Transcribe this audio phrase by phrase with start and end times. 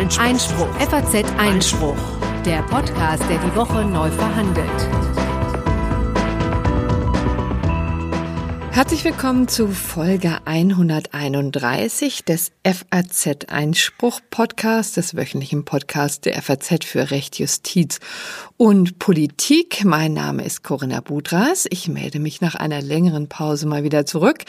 [0.00, 0.24] Einspruch.
[0.24, 0.74] Einspruch.
[0.78, 1.96] FAZ Einspruch.
[2.46, 4.66] Der Podcast, der die Woche neu verhandelt.
[8.72, 17.10] Herzlich willkommen zu Folge 131 des FAZ Einspruch Podcast, des wöchentlichen Podcasts der FAZ für
[17.10, 17.98] Recht, Justiz
[18.56, 19.84] und Politik.
[19.84, 21.66] Mein Name ist Corinna Budras.
[21.70, 24.44] Ich melde mich nach einer längeren Pause mal wieder zurück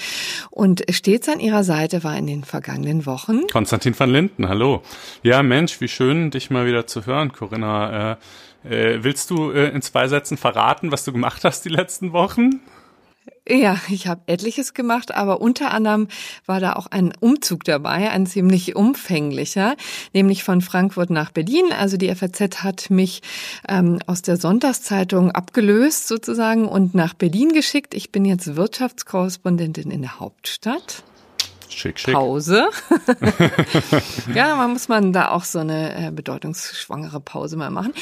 [0.52, 4.48] und stets an Ihrer Seite war in den vergangenen Wochen Konstantin van Linden.
[4.48, 4.84] Hallo.
[5.24, 8.12] Ja, Mensch, wie schön, dich mal wieder zu hören, Corinna.
[8.12, 8.18] Äh,
[8.70, 12.62] äh, willst du äh, in zwei Sätzen verraten, was du gemacht hast die letzten Wochen?
[13.48, 16.08] Ja, ich habe etliches gemacht, aber unter anderem
[16.46, 19.76] war da auch ein Umzug dabei, ein ziemlich umfänglicher,
[20.14, 21.66] nämlich von Frankfurt nach Berlin.
[21.78, 23.22] Also die FAZ hat mich
[23.68, 27.94] ähm, aus der Sonntagszeitung abgelöst sozusagen und nach Berlin geschickt.
[27.94, 31.04] Ich bin jetzt Wirtschaftskorrespondentin in der Hauptstadt.
[31.74, 32.14] Schick, schick.
[32.14, 32.70] Pause.
[34.36, 37.94] ja, man muss man da auch so eine äh, bedeutungsschwangere Pause mal machen.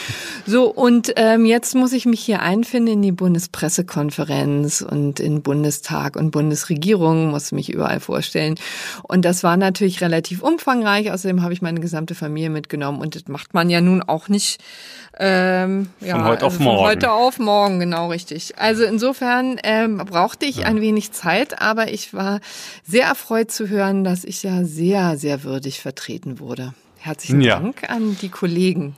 [0.46, 6.16] So, und ähm, jetzt muss ich mich hier einfinden in die Bundespressekonferenz und in Bundestag
[6.16, 8.56] und Bundesregierung, muss mich überall vorstellen.
[9.04, 11.12] Und das war natürlich relativ umfangreich.
[11.12, 14.62] Außerdem habe ich meine gesamte Familie mitgenommen und das macht man ja nun auch nicht
[15.20, 16.78] ähm, von ja, heute also auf morgen.
[16.78, 18.58] Von heute auf morgen, genau richtig.
[18.58, 20.68] Also insofern ähm, brauchte ich Ja.
[20.68, 22.40] ein wenig Zeit, aber ich war
[22.86, 26.74] sehr erfreut zu hören, dass ich ja sehr, sehr würdig vertreten wurde.
[26.98, 27.60] Herzlichen Ja.
[27.60, 28.96] Dank an die Kollegen.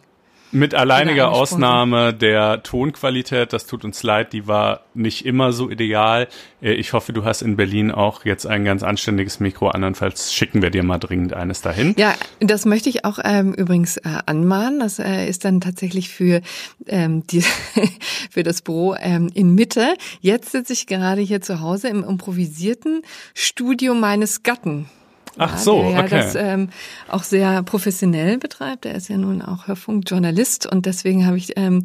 [0.51, 1.31] Mit alleiniger.
[1.31, 6.27] Ausnahme der Tonqualität, das tut uns leid, die war nicht immer so ideal.
[6.61, 10.61] Äh, Ich hoffe, du hast in Berlin auch jetzt ein ganz anständiges Mikro, andernfalls schicken
[10.61, 11.95] wir dir mal dringend eines dahin.
[11.97, 14.79] Ja, das möchte ich auch ähm, übrigens äh, anmahnen.
[14.79, 16.41] Das äh, ist dann tatsächlich für
[16.87, 17.41] ähm, die
[18.29, 19.93] für das Büro ähm, in Mitte.
[20.19, 24.89] Jetzt sitze ich gerade hier zu Hause im improvisierten Studio meines Gatten.
[25.37, 26.09] Ach so, der ja okay.
[26.09, 26.69] das ähm,
[27.07, 28.85] auch sehr professionell betreibt.
[28.85, 31.83] Er ist ja nun auch Hörfunkjournalist und deswegen habe ich ähm,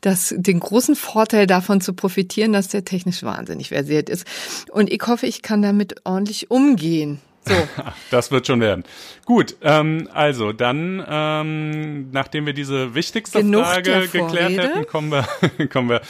[0.00, 4.26] das, den großen Vorteil davon zu profitieren, dass der technisch wahnsinnig versiert ist.
[4.70, 7.20] Und ich hoffe, ich kann damit ordentlich umgehen.
[7.44, 7.54] So.
[8.10, 8.84] Das wird schon werden.
[9.24, 14.62] Gut, ähm, also dann, ähm, nachdem wir diese wichtigste Genug Frage geklärt Vorrede.
[14.62, 16.02] hätten, kommen wir, kommen wir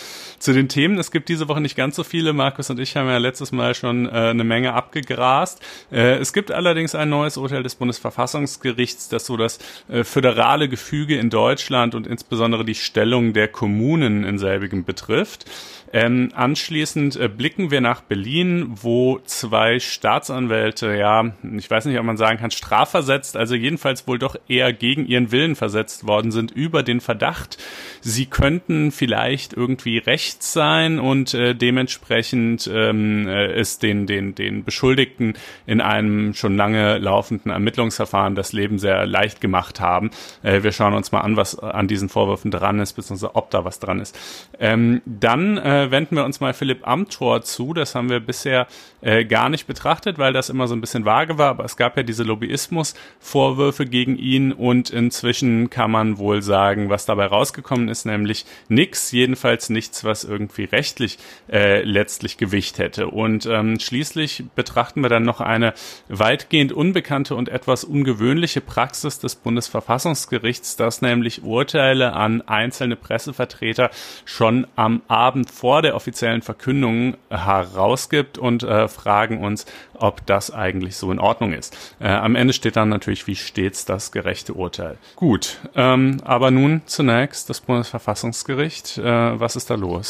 [0.42, 0.98] zu den Themen.
[0.98, 2.32] Es gibt diese Woche nicht ganz so viele.
[2.32, 5.62] Markus und ich haben ja letztes Mal schon äh, eine Menge abgegrast.
[5.90, 9.58] Äh, es gibt allerdings ein neues Urteil des Bundesverfassungsgerichts, das so das
[9.88, 15.46] äh, föderale Gefüge in Deutschland und insbesondere die Stellung der Kommunen in selbigem betrifft.
[15.94, 22.06] Ähm, anschließend äh, blicken wir nach Berlin, wo zwei Staatsanwälte, ja, ich weiß nicht, ob
[22.06, 26.50] man sagen kann, strafversetzt, also jedenfalls wohl doch eher gegen ihren Willen versetzt worden sind,
[26.50, 27.58] über den Verdacht,
[28.00, 29.98] sie könnten vielleicht irgendwie
[30.32, 35.34] rechts sein und äh, dementsprechend ähm, äh, es den, den, den Beschuldigten
[35.66, 40.10] in einem schon lange laufenden Ermittlungsverfahren das Leben sehr leicht gemacht haben.
[40.42, 43.64] Äh, wir schauen uns mal an, was an diesen Vorwürfen dran ist, beziehungsweise ob da
[43.64, 44.18] was dran ist.
[44.58, 47.74] Ähm, dann äh, wenden wir uns mal Philipp Amthor zu.
[47.74, 48.66] Das haben wir bisher
[49.02, 51.50] äh, gar nicht betrachtet, weil das immer so ein bisschen vage war.
[51.50, 57.04] Aber es gab ja diese Lobbyismus-Vorwürfe gegen ihn und inzwischen kann man wohl sagen, was
[57.04, 61.18] dabei rausgekommen ist, nämlich nix, jedenfalls nichts, was irgendwie rechtlich
[61.50, 63.08] äh, letztlich Gewicht hätte.
[63.08, 65.74] Und ähm, schließlich betrachten wir dann noch eine
[66.08, 73.90] weitgehend unbekannte und etwas ungewöhnliche Praxis des Bundesverfassungsgerichts, das nämlich Urteile an einzelne Pressevertreter
[74.24, 80.96] schon am Abend vor der offiziellen Verkündung herausgibt und äh, fragen uns, ob das eigentlich
[80.96, 81.76] so in Ordnung ist.
[82.00, 84.98] Äh, am Ende steht dann natürlich wie stets das gerechte Urteil.
[85.16, 88.98] Gut, ähm, aber nun zunächst das Bundesverfassungsgericht.
[88.98, 90.01] Äh, was ist da los?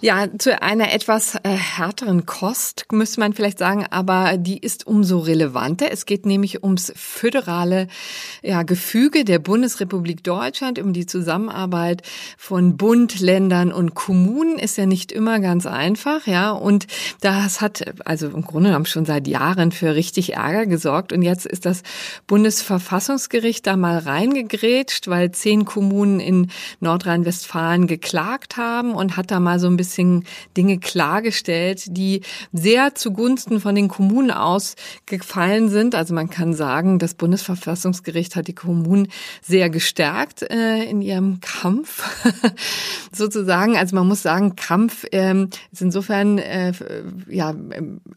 [0.00, 5.18] Ja, zu einer etwas äh, härteren Kost müsste man vielleicht sagen, aber die ist umso
[5.18, 5.90] relevanter.
[5.90, 7.88] Es geht nämlich ums föderale
[8.42, 12.02] ja, Gefüge der Bundesrepublik Deutschland, um die Zusammenarbeit
[12.36, 14.58] von Bund, Ländern und Kommunen.
[14.58, 16.50] Ist ja nicht immer ganz einfach, ja.
[16.50, 16.86] Und
[17.20, 21.12] das hat also im Grunde genommen schon seit Jahren für richtig Ärger gesorgt.
[21.12, 21.82] Und jetzt ist das
[22.26, 26.50] Bundesverfassungsgericht da mal reingegrätscht, weil zehn Kommunen in
[26.80, 30.24] Nordrhein-Westfalen geklagt haben und hat da mal so ein bisschen
[30.56, 32.22] Dinge klargestellt, die
[32.52, 35.94] sehr zugunsten von den Kommunen ausgefallen sind.
[35.94, 39.08] Also man kann sagen, das Bundesverfassungsgericht hat die Kommunen
[39.42, 42.02] sehr gestärkt äh, in ihrem Kampf
[43.12, 43.76] sozusagen.
[43.76, 46.72] Also man muss sagen, Kampf ähm, ist insofern äh,
[47.28, 47.54] ja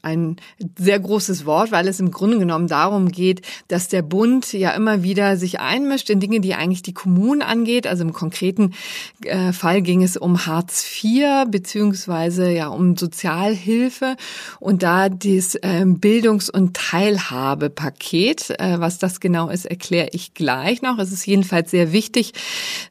[0.01, 0.37] ein
[0.77, 5.03] sehr großes Wort, weil es im Grunde genommen darum geht, dass der Bund ja immer
[5.03, 7.87] wieder sich einmischt in Dinge, die eigentlich die Kommunen angeht.
[7.87, 8.73] Also im konkreten
[9.23, 14.15] äh, Fall ging es um Hartz IV beziehungsweise ja um Sozialhilfe
[14.59, 20.81] und da das ähm, Bildungs- und Teilhabepaket, äh, was das genau ist, erkläre ich gleich
[20.81, 20.97] noch.
[20.99, 22.33] Es ist jedenfalls sehr wichtig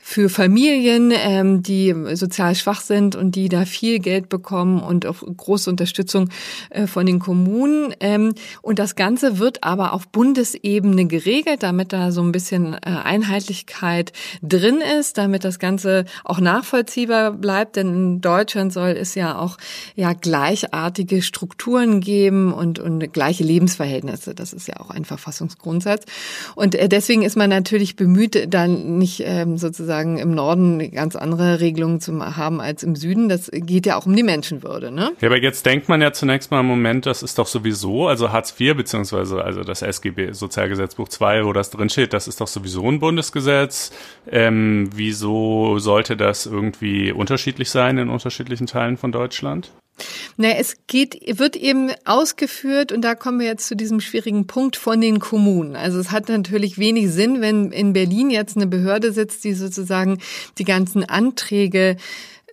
[0.01, 5.23] für Familien, ähm, die sozial schwach sind und die da viel Geld bekommen und auch
[5.23, 6.31] große Unterstützung
[6.71, 7.95] äh, von den Kommunen.
[8.01, 12.79] Ähm, und das Ganze wird aber auf Bundesebene geregelt, damit da so ein bisschen äh,
[12.85, 14.13] Einheitlichkeit
[14.43, 17.77] drin ist, damit das Ganze auch nachvollziehbar bleibt.
[17.77, 19.57] Denn in Deutschland soll es ja auch
[19.95, 24.35] ja gleichartige Strukturen geben und, und gleiche Lebensverhältnisse.
[24.35, 26.05] Das ist ja auch ein Verfassungsgrundsatz.
[26.55, 31.61] Und äh, deswegen ist man natürlich bemüht, dann nicht ähm, sozusagen im Norden ganz andere
[31.61, 33.29] Regelungen zu haben als im Süden.
[33.29, 34.91] Das geht ja auch um die Menschenwürde.
[34.91, 35.13] Ne?
[35.21, 38.33] Ja, aber jetzt denkt man ja zunächst mal im Moment, das ist doch sowieso, also
[38.33, 42.89] Hartz IV beziehungsweise also das SGB Sozialgesetzbuch 2, wo das drinsteht, das ist doch sowieso
[42.89, 43.91] ein Bundesgesetz.
[44.31, 49.71] Ähm, wieso sollte das irgendwie unterschiedlich sein in unterschiedlichen Teilen von Deutschland?
[50.37, 54.77] Na, es geht, wird eben ausgeführt und da kommen wir jetzt zu diesem schwierigen Punkt
[54.77, 55.75] von den Kommunen.
[55.75, 60.19] Also es hat natürlich wenig Sinn, wenn in Berlin jetzt eine Behörde sitzt, die sozusagen
[60.59, 61.97] die ganzen Anträge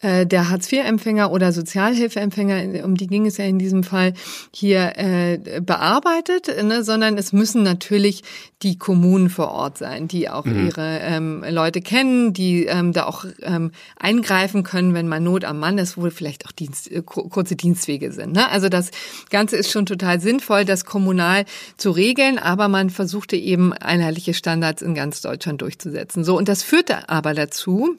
[0.06, 4.14] äh, der Hartz-IV-Empfänger oder Sozialhilfeempfänger, um die ging es ja in diesem Fall,
[4.54, 8.24] hier äh, bearbeitet, ne, sondern es müssen natürlich
[8.62, 10.68] die Kommunen vor Ort sein, die auch mhm.
[10.68, 15.60] ihre ähm, Leute kennen, die ähm, da auch ähm, eingreifen können, wenn man Not am
[15.60, 18.34] Mann ist, wo vielleicht auch Dienst, äh, kurze Dienstwege sind.
[18.34, 18.48] Ne?
[18.52, 18.92] Also das
[19.32, 21.46] Ganze ist schon total sinnvoll, das kommunal
[21.78, 26.24] zu regeln, aber man versuchte eben einheitliche Standards in ganz Deutschland durchzusetzen.
[26.24, 27.98] So und das führte aber dazu,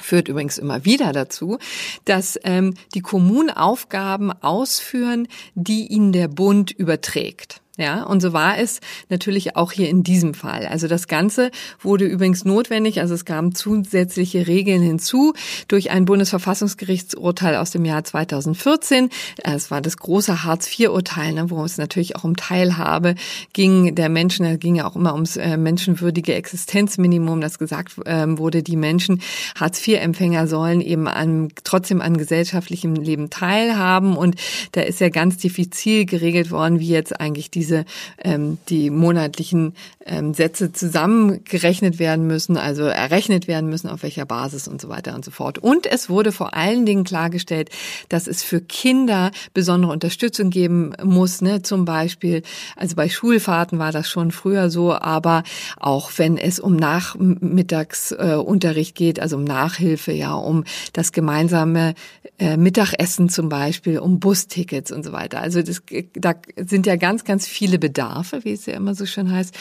[0.00, 1.58] führt übrigens immer wieder dazu,
[2.04, 7.63] dass ähm, die Kommunen Aufgaben ausführen, die ihnen der Bund überträgt.
[7.76, 8.78] Ja, und so war es
[9.08, 10.66] natürlich auch hier in diesem Fall.
[10.66, 11.50] Also das Ganze
[11.80, 15.34] wurde übrigens notwendig, also es kamen zusätzliche Regeln hinzu
[15.66, 19.10] durch ein Bundesverfassungsgerichtsurteil aus dem Jahr 2014.
[19.42, 23.16] Es war das große Hartz-IV-Urteil, ne, wo es natürlich auch um Teilhabe
[23.54, 28.38] ging der Menschen, da ging ja auch immer ums äh, menschenwürdige Existenzminimum, das gesagt ähm,
[28.38, 29.20] wurde, die Menschen,
[29.58, 34.36] Hartz-IV-Empfänger sollen eben an, trotzdem an gesellschaftlichem Leben teilhaben und
[34.72, 37.86] da ist ja ganz diffizil geregelt worden, wie jetzt eigentlich die diese
[38.18, 39.72] ähm, die monatlichen
[40.04, 45.14] ähm, Sätze zusammengerechnet werden müssen, also errechnet werden müssen, auf welcher Basis und so weiter
[45.14, 45.56] und so fort.
[45.58, 47.70] Und es wurde vor allen Dingen klargestellt,
[48.10, 51.62] dass es für Kinder besondere Unterstützung geben muss, ne?
[51.62, 52.42] zum Beispiel,
[52.76, 55.42] also bei Schulfahrten war das schon früher so, aber
[55.78, 61.94] auch wenn es um Nachmittagsunterricht äh, geht, also um Nachhilfe, ja, um das gemeinsame
[62.38, 65.40] äh, Mittagessen zum Beispiel, um Bustickets und so weiter.
[65.40, 65.82] Also das,
[66.14, 69.54] da sind ja ganz, ganz viele Bedarfe, wie es ja immer so schön heißt,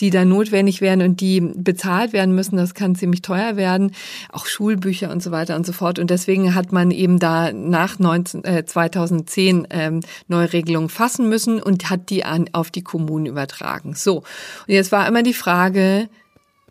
[0.00, 2.56] die da notwendig werden und die bezahlt werden müssen.
[2.56, 3.92] Das kann ziemlich teuer werden,
[4.30, 5.98] auch Schulbücher und so weiter und so fort.
[5.98, 11.62] Und deswegen hat man eben da nach 19, äh, 2010 ähm, neue Regelungen fassen müssen
[11.62, 13.94] und hat die an, auf die Kommunen übertragen.
[13.94, 14.24] So, und
[14.66, 16.08] jetzt war immer die Frage,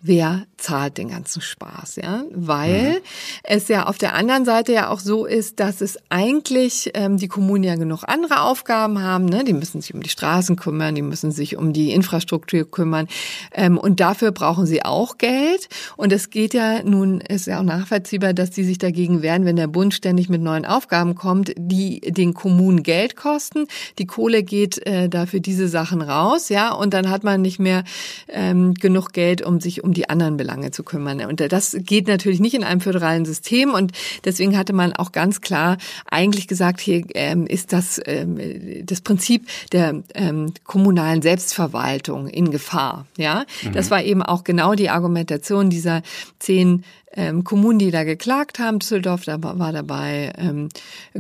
[0.02, 2.98] wer zahlt den ganzen Spaß, ja, weil mhm.
[3.44, 7.28] es ja auf der anderen Seite ja auch so ist, dass es eigentlich ähm, die
[7.28, 9.44] Kommunen ja genug andere Aufgaben haben, ne?
[9.44, 13.08] Die müssen sich um die Straßen kümmern, die müssen sich um die Infrastruktur kümmern
[13.54, 15.70] ähm, und dafür brauchen sie auch Geld.
[15.96, 19.56] Und es geht ja nun ist ja auch nachvollziehbar, dass die sich dagegen wehren, wenn
[19.56, 23.68] der Bund ständig mit neuen Aufgaben kommt, die den Kommunen Geld kosten.
[24.00, 27.60] Die Kohle geht äh, da für diese Sachen raus, ja, und dann hat man nicht
[27.60, 27.84] mehr
[28.28, 31.26] ähm, genug Geld, um sich um die anderen Belange zu kümmern.
[31.26, 33.74] Und das geht natürlich nicht in einem föderalen System.
[33.74, 33.92] Und
[34.24, 35.78] deswegen hatte man auch ganz klar
[36.10, 38.40] eigentlich gesagt, hier ähm, ist das, ähm,
[38.86, 43.06] das Prinzip der ähm, kommunalen Selbstverwaltung in Gefahr.
[43.18, 43.74] Ja, mhm.
[43.74, 46.02] das war eben auch genau die Argumentation dieser
[46.40, 46.86] zehn
[47.18, 48.80] ähm, Kommunen, die da geklagt haben.
[48.80, 50.70] Düsseldorf da war dabei, ähm,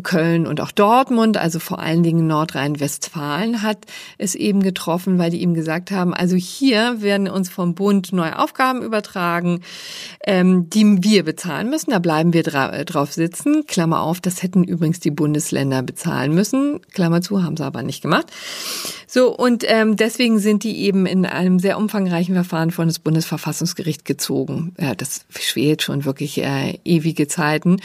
[0.04, 3.80] Köln und auch Dortmund, also vor allen Dingen Nordrhein-Westfalen hat
[4.18, 8.38] es eben getroffen, weil die ihm gesagt haben, also hier werden uns vom Bund neue
[8.38, 9.62] Aufgaben übertragen,
[10.25, 11.92] ähm, die wir bezahlen müssen.
[11.92, 13.66] Da bleiben wir dra äh, drauf sitzen.
[13.66, 16.80] Klammer auf, das hätten übrigens die Bundesländer bezahlen müssen.
[16.94, 18.32] Klammer zu, haben sie aber nicht gemacht.
[19.08, 24.06] So, und ähm, deswegen sind die eben in einem sehr umfangreichen Verfahren von das Bundesverfassungsgericht
[24.06, 24.75] gezogen.
[24.80, 27.77] Ja, das schwelt schon wirklich äh, ewige Zeiten.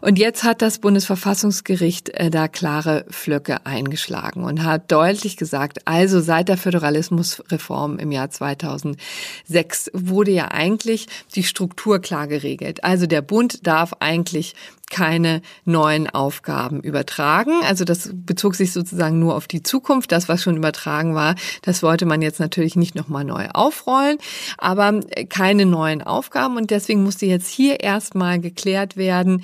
[0.00, 6.20] Und jetzt hat das Bundesverfassungsgericht äh, da klare Flöcke eingeschlagen und hat deutlich gesagt, also
[6.20, 12.82] seit der Föderalismusreform im Jahr 2006 wurde ja eigentlich die Struktur klar geregelt.
[12.82, 14.54] Also der Bund darf eigentlich
[14.90, 17.52] keine neuen Aufgaben übertragen.
[17.66, 20.12] Also das bezog sich sozusagen nur auf die Zukunft.
[20.12, 24.18] Das, was schon übertragen war, das wollte man jetzt natürlich nicht nochmal neu aufrollen,
[24.58, 26.56] aber keine neuen Aufgaben.
[26.56, 29.42] Und deswegen musste jetzt hier erstmal geklärt werden,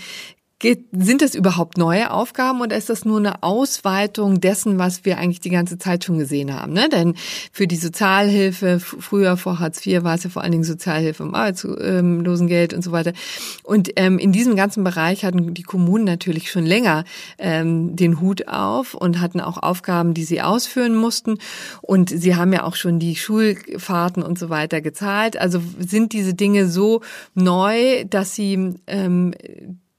[0.58, 5.18] Geht, sind es überhaupt neue Aufgaben oder ist das nur eine Ausweitung dessen, was wir
[5.18, 6.72] eigentlich die ganze Zeit schon gesehen haben?
[6.72, 6.88] Ne?
[6.88, 7.14] Denn
[7.52, 11.34] für die Sozialhilfe, früher vor Hartz IV war es ja vor allen Dingen Sozialhilfe im
[11.34, 13.12] Arbeitslosengeld und so weiter.
[13.64, 17.04] Und ähm, in diesem ganzen Bereich hatten die Kommunen natürlich schon länger
[17.36, 21.36] ähm, den Hut auf und hatten auch Aufgaben, die sie ausführen mussten.
[21.82, 25.38] Und sie haben ja auch schon die Schulfahrten und so weiter gezahlt.
[25.38, 27.02] Also sind diese Dinge so
[27.34, 29.34] neu, dass sie ähm,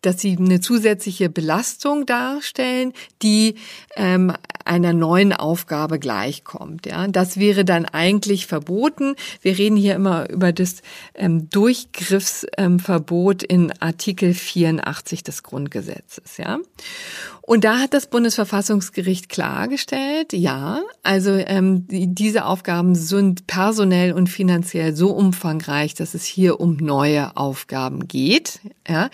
[0.07, 3.55] dass sie eine zusätzliche Belastung darstellen, die
[3.97, 4.31] ähm,
[4.63, 6.85] einer neuen Aufgabe gleichkommt.
[6.85, 9.15] Ja, das wäre dann eigentlich verboten.
[9.41, 10.81] Wir reden hier immer über das
[11.13, 16.37] ähm, Durchgriffsverbot ähm, in Artikel 84 des Grundgesetzes.
[16.37, 16.59] Ja,
[17.49, 24.27] und da hat das Bundesverfassungsgericht klargestellt, ja, also ähm, die, diese Aufgaben sind personell und
[24.27, 28.59] finanziell so umfangreich, dass es hier um neue Aufgaben geht.
[28.85, 29.09] Ja.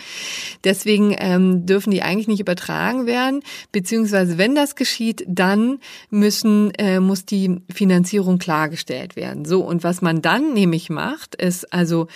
[0.64, 5.78] Deswegen ähm, dürfen die eigentlich nicht übertragen werden, beziehungsweise wenn das geschieht, dann
[6.10, 9.46] müssen äh, muss die Finanzierung klargestellt werden.
[9.46, 12.08] So und was man dann nämlich macht, ist also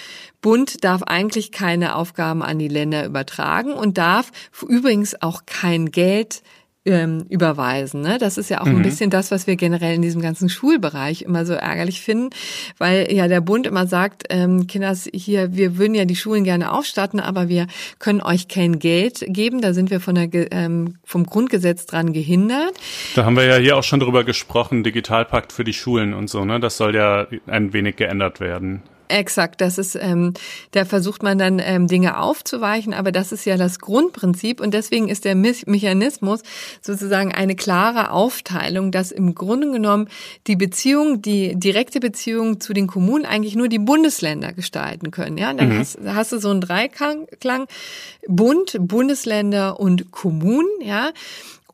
[0.42, 4.32] Bund darf eigentlich keine Aufgaben an die Länder übertragen und darf
[4.68, 6.07] übrigens auch kein Geld
[6.88, 8.02] ähm, überweisen.
[8.02, 8.18] Ne?
[8.18, 8.78] Das ist ja auch mhm.
[8.78, 12.30] ein bisschen das, was wir generell in diesem ganzen Schulbereich immer so ärgerlich finden,
[12.78, 16.72] weil ja der Bund immer sagt, ähm, Kinders, hier, wir würden ja die Schulen gerne
[16.72, 17.68] aufstatten, aber wir
[18.00, 19.62] können euch kein Geld geben.
[19.62, 22.74] Da sind wir von der, ähm, vom Grundgesetz dran gehindert.
[23.16, 26.46] Da haben wir ja hier auch schon drüber gesprochen, Digitalpakt für die Schulen und so.
[26.46, 26.60] Ne?
[26.60, 28.82] Das soll ja ein wenig geändert werden.
[29.10, 30.34] Exakt, das ist, ähm,
[30.72, 35.08] da versucht man dann ähm, Dinge aufzuweichen, aber das ist ja das Grundprinzip und deswegen
[35.08, 36.42] ist der Me Mechanismus
[36.82, 40.10] sozusagen eine klare Aufteilung, dass im Grunde genommen
[40.48, 45.38] die Beziehung, die direkte Beziehung zu den Kommunen eigentlich nur die Bundesländer gestalten können.
[45.38, 45.80] Ja, dann mhm.
[45.80, 47.28] hast, hast, du so einen Dreiklang,
[48.28, 50.68] Bund, Bundesländer und Kommunen.
[50.82, 51.12] Ja,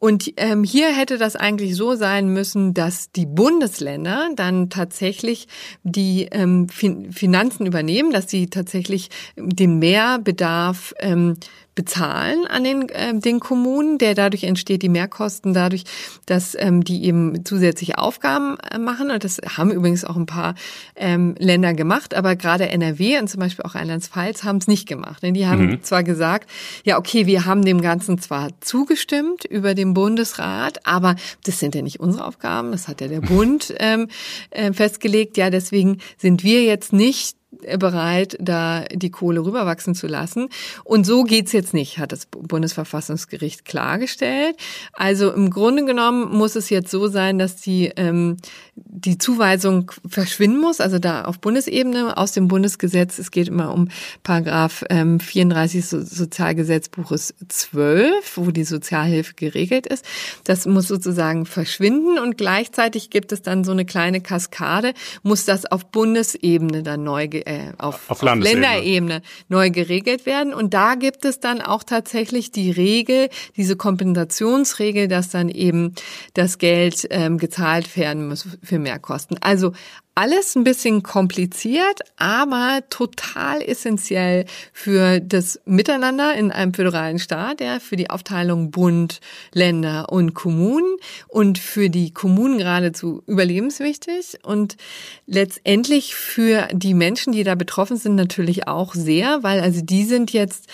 [0.04, 5.48] und ähm, hier hätte das eigentlich so sein müssen, dass die Bundesländer dann tatsächlich
[5.84, 9.08] die ähm, fin Finanzen übernehmen, dass sie tatsächlich
[9.38, 11.36] den Mehrbedarf ähm,
[11.76, 15.84] bezahlen an den, äh, den Kommunen, der dadurch entsteht, die Mehrkosten dadurch,
[16.26, 19.10] dass ähm, die eben zusätzliche Aufgaben äh, machen.
[19.12, 20.56] Und das haben übrigens auch ein paar
[20.96, 25.24] ähm, Länder gemacht, aber gerade NRW und zum Beispiel auch Rheinland-Pfalz haben es nicht gemacht.
[25.24, 25.34] Ne?
[25.34, 25.84] Die haben mhm.
[25.84, 26.50] zwar gesagt,
[26.84, 31.82] ja, okay, wir haben dem Ganzen zwar zugestimmt über den Bundesrat, aber das sind ja
[31.82, 34.08] nicht unsere Aufgaben, das hat ja der Bund ähm,
[34.52, 35.38] äh, festgelegt.
[35.38, 37.38] Ja, deswegen sind wir jetzt nicht
[37.78, 40.50] bereit, da die Kohle rüberwachsen zu lassen.
[40.84, 44.56] Und so geht's jetzt nicht, hat das Bundesverfassungsgericht klargestellt.
[44.94, 48.38] Also im Grunde genommen muss es jetzt so sein, dass die, ähm,
[48.76, 53.20] die Zuweisung verschwinden muss, also da auf Bundesebene aus dem Bundesgesetz.
[53.20, 53.90] Es geht immer um
[54.24, 60.06] Paragraph ähm, 34 so Sozialgesetzbuches 12, wo die Sozialhilfe geregelt ist.
[60.44, 65.66] Das muss sozusagen verschwinden und gleichzeitig gibt es dann so eine kleine Kaskade, muss das
[65.66, 70.54] auf Bundesebene dann neu äh, auf, auf, auf Länderebene neu geregelt werden.
[70.54, 75.94] Und da gibt es dann auch tatsächlich die Regel, diese Kompensationsregel, dass dann eben
[76.34, 79.38] das Geld ähm, gezahlt werden muss für Mehrkosten.
[79.42, 79.74] Also
[80.16, 87.80] alles ein bisschen kompliziert, aber total essentiell für das Miteinander in einem föderalen Staat, ja,
[87.80, 89.22] für die Aufteilung Bund,
[89.54, 94.78] Länder und Kommunen und für die Kommunen geradezu überlebenswichtig und
[95.26, 100.32] letztendlich für die Menschen, die da betroffen sind, natürlich auch sehr, weil also die sind
[100.32, 100.68] jetzt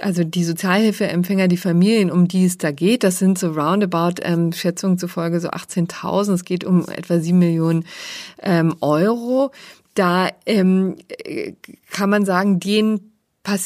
[0.00, 4.52] also die Sozialhilfeempfänger, die Familien, um die es da geht, das sind so roundabout ähm,
[4.52, 6.34] Schätzungen zufolge so 18.000.
[6.34, 7.84] Es geht um etwa sieben Millionen
[8.42, 9.50] ähm, Euro.
[9.94, 11.52] Da ähm, äh,
[11.90, 13.12] kann man sagen, denen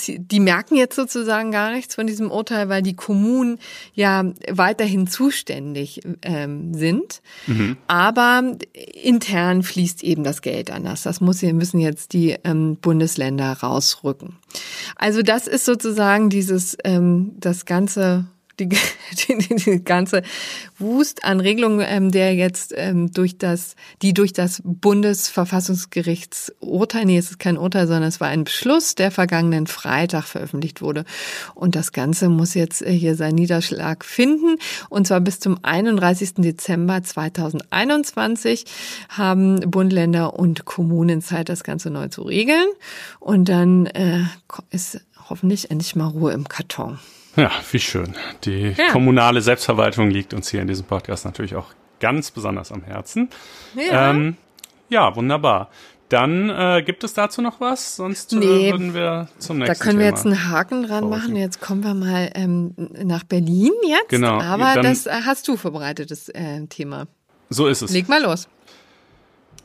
[0.09, 3.59] die merken jetzt sozusagen gar nichts von diesem Urteil, weil die Kommunen
[3.93, 7.23] ja weiterhin zuständig ähm, sind.
[7.47, 7.77] Mhm.
[7.89, 8.57] Aber
[9.03, 11.03] intern fließt eben das Geld anders.
[11.03, 14.37] Das muss, müssen jetzt die ähm, Bundesländer rausrücken.
[14.97, 18.27] Also das ist sozusagen dieses ähm, das ganze
[18.61, 20.23] die, die, die ganze
[20.79, 27.31] Wust an Regelungen, ähm, der jetzt ähm, durch das, die durch das Bundesverfassungsgerichtsurteil, nee, es
[27.31, 31.05] ist kein Urteil, sondern es war ein Beschluss, der vergangenen Freitag veröffentlicht wurde.
[31.55, 34.59] Und das Ganze muss jetzt äh, hier seinen Niederschlag finden.
[34.89, 36.35] Und zwar bis zum 31.
[36.35, 38.67] Dezember 2021
[39.09, 42.69] haben Bund, Länder und Kommunen Zeit, das Ganze neu zu regeln.
[43.19, 44.23] Und dann äh,
[44.71, 46.99] ist hoffentlich endlich mal Ruhe im Karton.
[47.37, 48.15] Ja, wie schön.
[48.45, 48.91] Die ja.
[48.93, 51.67] kommunale Selbstverwaltung liegt uns hier in diesem Podcast natürlich auch
[52.01, 53.29] ganz besonders am Herzen.
[53.75, 54.37] Ja, ähm,
[54.89, 55.71] ja wunderbar.
[56.11, 58.71] dann äh, gibt es dazu noch was, sonst äh, Nee.
[58.73, 60.17] würden wir zum nächsten Da können wir Thema.
[60.17, 61.35] jetzt einen Haken dran machen.
[61.35, 64.09] Jetzt kommen wir mal ähm, nach Berlin jetzt.
[64.11, 67.07] Genau, Aber dann- das äh, hast du vorbereitet, das äh, Thema.
[67.51, 67.91] So ist es.
[67.91, 68.49] Leg mal los.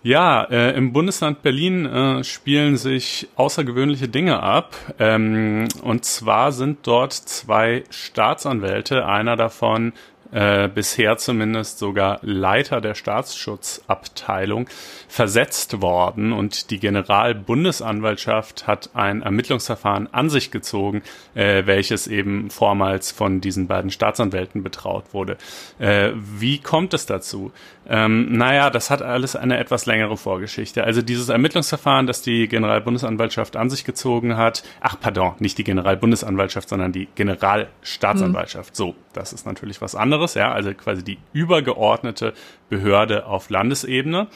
[0.02, 4.74] Ja, äh, im Bundesland Berlin äh, spielen sich außergewöhnliche Dinge ab.
[4.98, 9.92] Ähm, und zwar sind dort zwei Staatsanwälte, einer davon
[10.32, 14.70] äh, bisher zumindest sogar Leiter der Staatsschutzabteilung,
[15.10, 16.32] versetzt worden.
[16.32, 21.02] Und die Generalbundesanwaltschaft hat ein Ermittlungsverfahren an sich gezogen,
[21.34, 25.38] äh, welches eben vormals von diesen beiden Staatsanwälten betraut wurde.
[25.80, 27.52] Äh, wie kommt es dazu?
[27.88, 30.84] Ähm, naja, das hat alles eine etwas längere Vorgeschichte.
[30.84, 36.70] Also dieses Ermittlungsverfahren, das die Generalbundesanwaltschaft an sich gezogen hat, ach pardon, nicht die Generalbundesanwaltschaft,
[36.70, 38.76] sondern die Generalstaatsanwaltschaft.
[38.76, 42.34] So, das ist natürlich was anderes, ja, also quasi die übergeordnete
[42.70, 44.28] Behörde auf Landesebene.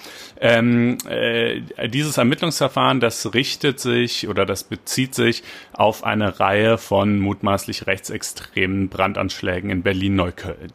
[0.41, 0.62] Ähm,
[1.07, 5.43] äh, dieses Ermittlungsverfahren, das richtet sich oder das bezieht sich
[5.73, 10.73] auf eine Reihe von mutmaßlich rechtsextremen Brandanschlägen in Berlin-Neukölln.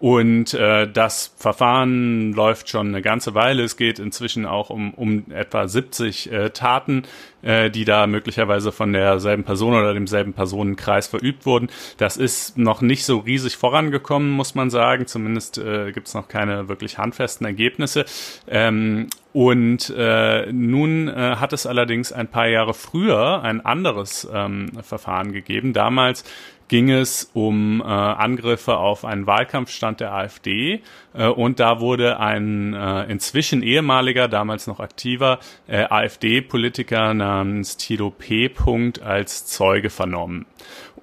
[0.00, 3.64] Und äh, das Verfahren läuft schon eine ganze Weile.
[3.64, 7.02] Es geht inzwischen auch um, um etwa 70 äh, Taten,
[7.42, 11.68] äh, die da möglicherweise von derselben Person oder demselben Personenkreis verübt wurden.
[11.96, 15.06] Das ist noch nicht so riesig vorangekommen, muss man sagen.
[15.08, 18.04] Zumindest äh, gibt es noch keine wirklich handfesten Ergebnisse.
[18.46, 24.70] Ähm, und äh, nun äh, hat es allerdings ein paar Jahre früher ein anderes ähm,
[24.82, 25.72] Verfahren gegeben.
[25.72, 26.24] Damals
[26.68, 30.82] ging es um äh, Angriffe auf einen Wahlkampfstand der AfD
[31.14, 38.10] äh, und da wurde ein äh, inzwischen ehemaliger, damals noch aktiver äh, AfD-Politiker namens Tilo
[38.10, 38.48] P.
[38.48, 40.46] Punkt als Zeuge vernommen.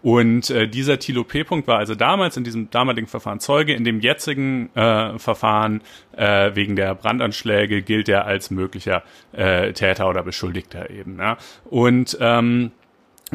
[0.05, 1.43] Und äh, dieser Tilo P.
[1.43, 3.73] Punkt war also damals in diesem damaligen Verfahren Zeuge.
[3.73, 5.81] In dem jetzigen äh, Verfahren
[6.15, 11.17] äh, wegen der Brandanschläge gilt er als möglicher äh, Täter oder Beschuldigter eben.
[11.17, 11.37] Ja?
[11.71, 12.69] Und ähm,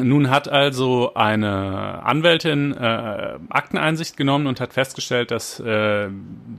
[0.03, 6.09] nun hat also eine Anwältin äh, Akteneinsicht genommen und hat festgestellt, dass äh,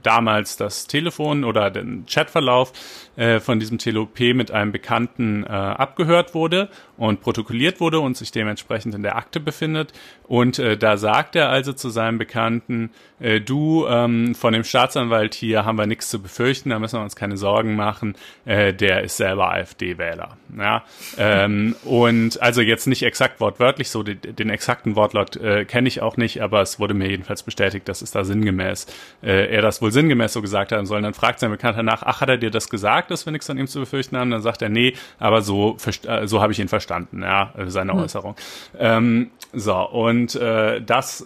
[0.01, 2.73] damals das Telefon oder der Chatverlauf
[3.15, 6.69] äh, von diesem TLOP mit einem Bekannten äh, abgehört wurde
[7.03, 9.91] und protokolliert wurde und sich dementsprechend in der Akte befindet.
[10.25, 15.33] Und äh, da sagt er also zu seinem Bekannten, äh, du, ähm, von dem Staatsanwalt
[15.33, 19.03] hier haben wir nichts zu befürchten, da müssen wir uns keine Sorgen machen, äh, der
[19.03, 20.37] ist selber AfD-Wähler.
[20.57, 20.83] Ja?
[21.17, 26.01] Ähm, und also jetzt nicht exakt wortwörtlich, so den, den exakten Wortlaut äh, kenne ich
[26.01, 28.87] auch nicht, aber es wurde mir jedenfalls bestätigt, dass es da sinngemäß,
[29.21, 30.97] äh, er das wohl sinngemäß so gesagt haben soll.
[30.97, 33.49] Und dann fragt sein Bekannter nach, ach, hat er dir das gesagt, dass wir nichts
[33.49, 34.31] an ihm zu befürchten haben?
[34.31, 35.75] Dann sagt er, nee, aber so,
[36.07, 38.35] äh, so habe ich ihn verstanden, ja, äh, seine Äußerung.
[38.77, 41.25] Ähm, so, und äh, das,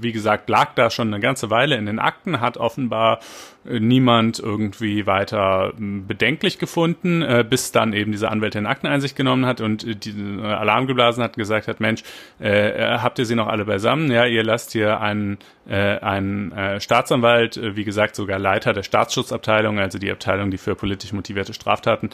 [0.00, 3.20] wie gesagt, lag da schon eine ganze Weile in den Akten, hat offenbar
[3.64, 9.60] niemand irgendwie weiter m, bedenklich gefunden, äh, bis dann eben diese Anwältin Akteneinsicht genommen hat
[9.60, 12.02] und äh, die äh, Alarm geblasen hat, gesagt hat, Mensch,
[12.40, 14.10] äh, habt ihr sie noch alle beisammen?
[14.10, 19.78] Ja, ihr lasst hier einen, äh, einen äh, Staatsanwalt, wie gesagt sogar Leiter der Staatsschutzabteilung,
[19.78, 22.10] also die Abteilung, die für politisch motivierte Straftaten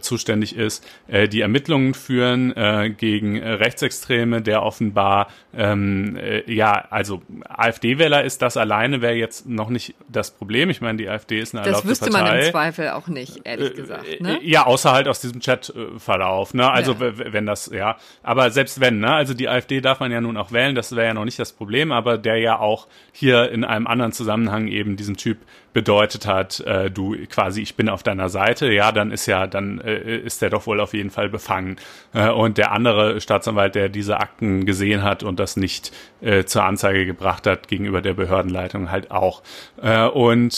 [0.00, 2.54] zuständig ist, die Ermittlungen führen
[2.96, 9.70] gegen Rechtsextreme, der offenbar ähm, äh, ja, also AfD-Wähler ist das alleine wäre jetzt noch
[9.70, 10.67] nicht das Problem.
[10.70, 12.28] Ich meine, die AfD ist eine Das erlaubte wüsste Partei.
[12.34, 14.20] man im Zweifel auch nicht, ehrlich gesagt.
[14.20, 14.40] Ne?
[14.40, 16.70] Äh, Ja, außer halt aus diesem Chat-Verlauf, ne?
[16.70, 17.12] Also Ja.
[17.32, 17.96] wenn das, ja.
[18.22, 19.12] Aber selbst wenn, ne?
[19.12, 21.52] Also die AfD darf man ja nun auch wählen, das wäre ja noch nicht das
[21.52, 25.38] Problem, aber der ja auch hier in einem anderen Zusammenhang eben diesem Typ
[25.74, 29.80] bedeutet hat, äh, du quasi, ich bin auf deiner Seite, ja, dann ist ja, dann
[29.80, 31.76] äh, ist der doch wohl auf jeden Fall befangen.
[32.14, 36.64] Äh, und der andere Staatsanwalt, der diese Akten gesehen hat und das nicht äh, zur
[36.64, 39.42] Anzeige gebracht hat gegenüber der Behördenleitung halt auch.
[39.80, 40.06] Äh,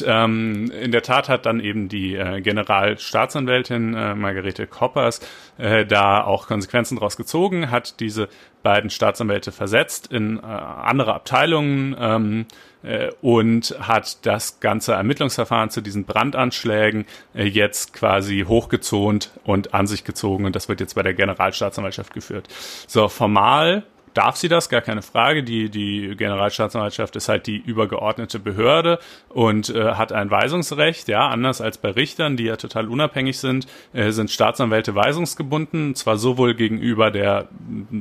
[0.06, 5.20] ähm, in der Tat hat dann eben die äh, Generalstaatsanwältin äh, Margarete Koppers
[5.58, 8.28] äh, da auch Konsequenzen draus gezogen, hat diese
[8.62, 12.46] beiden Staatsanwälte versetzt in äh, andere Abteilungen ähm,
[12.82, 19.86] äh, und hat das ganze Ermittlungsverfahren zu diesen Brandanschlägen äh, jetzt quasi hochgezont und an
[19.86, 22.48] sich gezogen und das wird jetzt bei der Generalstaatsanwaltschaft geführt.
[22.86, 25.42] So, formal darf sie das, gar keine Frage.
[25.42, 31.60] Die, die Generalstaatsanwaltschaft ist halt die übergeordnete Behörde und äh, hat ein Weisungsrecht, ja, anders
[31.60, 37.10] als bei Richtern, die ja total unabhängig sind, äh, sind Staatsanwälte weisungsgebunden, zwar sowohl gegenüber
[37.10, 37.48] der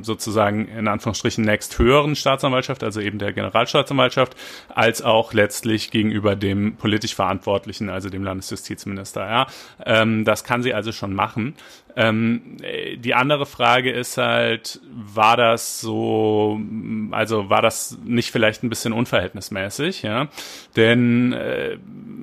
[0.02, 4.36] sozusagen in Anführungsstrichen nächst höheren Staatsanwaltschaft, also eben der Generalstaatsanwaltschaft,
[4.68, 9.46] als auch letztlich gegenüber dem politisch Verantwortlichen, also dem Landesjustizminister, ja.
[9.84, 11.54] Ähm, das kann sie also schon machen.
[11.96, 18.30] Ähm, äh, die andere Frage ist halt, war das so, m, also war das nicht
[18.30, 20.28] vielleicht ein bisschen unverhältnismäßig, ja?
[20.76, 21.76] Denn äh,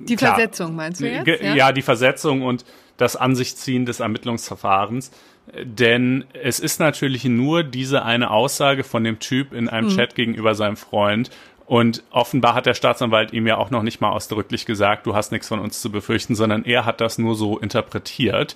[0.07, 1.25] Die klar, Versetzung meinst du jetzt?
[1.25, 1.71] Ge- Ja?
[1.71, 2.65] die Versetzung und
[2.97, 5.11] das An sich ziehen des Ermittlungsverfahrens.
[5.63, 9.95] Denn es ist natürlich nur diese eine Aussage von dem Typ in einem mhm.
[9.95, 11.29] Chat gegenüber seinem Freund.
[11.67, 15.33] Und offenbar hat der Staatsanwalt ihm ja auch noch nicht mal ausdrücklich gesagt, du hast
[15.33, 18.55] nichts von uns zu befürchten, sondern er hat das nur so interpretiert.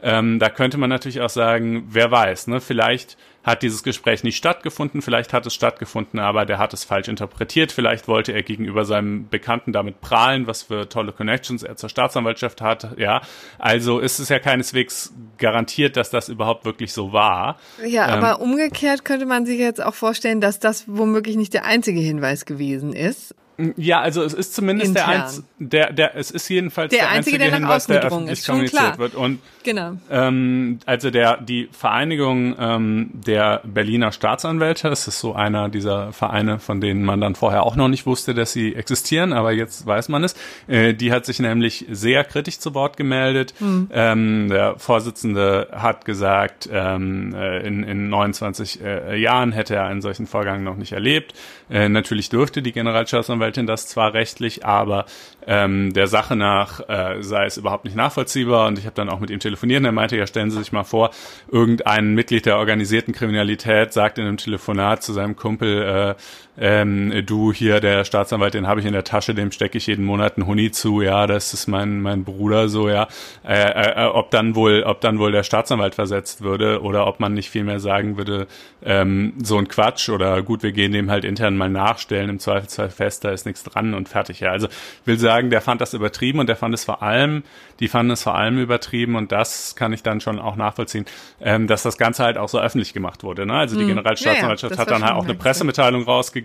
[0.00, 2.60] Ähm, da könnte man natürlich auch sagen, wer weiß, ne?
[2.60, 7.08] Vielleicht hat dieses Gespräch nicht stattgefunden, vielleicht hat es stattgefunden, aber der hat es falsch
[7.08, 11.88] interpretiert, vielleicht wollte er gegenüber seinem Bekannten damit prahlen, was für tolle Connections er zur
[11.88, 13.22] Staatsanwaltschaft hat, ja.
[13.58, 17.58] Also ist es ja keineswegs garantiert, dass das überhaupt wirklich so war.
[17.84, 21.64] Ja, ähm, aber umgekehrt könnte man sich jetzt auch vorstellen, dass das womöglich nicht der
[21.64, 23.34] einzige Hinweis gewesen ist.
[23.76, 27.36] Ja, also es ist zumindest der, einz, der, der, es ist jedenfalls der, der einzige,
[27.36, 28.98] einzige der Hinweis, der öffentlich ist, kommuniziert klar.
[28.98, 29.14] wird.
[29.14, 29.92] Und genau.
[30.10, 36.58] Ähm, also der die Vereinigung ähm, der Berliner Staatsanwälte, das ist so einer dieser Vereine,
[36.58, 40.08] von denen man dann vorher auch noch nicht wusste, dass sie existieren, aber jetzt weiß
[40.08, 40.34] man es.
[40.66, 43.54] Äh, die hat sich nämlich sehr kritisch zu Wort gemeldet.
[43.60, 43.88] Mhm.
[43.92, 50.00] Ähm, der Vorsitzende hat gesagt, ähm, äh, in, in 29 äh, Jahren hätte er einen
[50.00, 51.34] solchen Vorgang noch nicht erlebt.
[51.70, 55.04] Äh, natürlich dürfte die Generalstaatsanwältin Rechtsanwältin das zwar rechtlich, aber
[55.46, 58.68] ähm, der Sache nach äh, sei es überhaupt nicht nachvollziehbar.
[58.68, 60.72] Und ich habe dann auch mit ihm telefoniert und er meinte, ja, stellen Sie sich
[60.72, 61.10] mal vor,
[61.50, 67.52] irgendein Mitglied der organisierten Kriminalität sagt in einem Telefonat zu seinem Kumpel, äh, ähm, du
[67.52, 70.46] hier, der Staatsanwalt, den habe ich in der Tasche, dem stecke ich jeden Monat einen
[70.46, 73.08] Huni zu, ja, das ist mein, mein Bruder so, ja.
[73.42, 77.32] Äh, äh, ob dann wohl, ob dann wohl der Staatsanwalt versetzt würde oder ob man
[77.32, 78.46] nicht vielmehr sagen würde,
[78.84, 82.90] ähm, so ein Quatsch oder gut, wir gehen dem halt intern mal nachstellen, im Zweifelsfall
[82.90, 84.50] fest, da ist nichts dran und fertig, ja.
[84.50, 84.68] Also
[85.06, 87.44] will sagen, der fand das übertrieben und der fand es vor allem,
[87.80, 91.06] die fanden es vor allem übertrieben und das kann ich dann schon auch nachvollziehen,
[91.40, 93.46] ähm, dass das Ganze halt auch so öffentlich gemacht wurde.
[93.46, 93.54] Ne?
[93.54, 93.88] Also die hm.
[93.88, 96.41] Generalstaatsanwaltschaft ja, ja, hat dann halt auch eine Pressemitteilung rausgegeben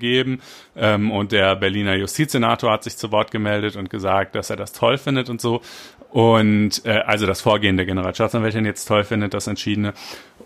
[0.75, 4.73] ähm, und der Berliner Justizsenator hat sich zu Wort gemeldet und gesagt, dass er das
[4.73, 5.61] toll findet und so.
[6.09, 9.93] Und äh, also das Vorgehen der Generalstaatsanwältin jetzt toll findet, das Entschiedene.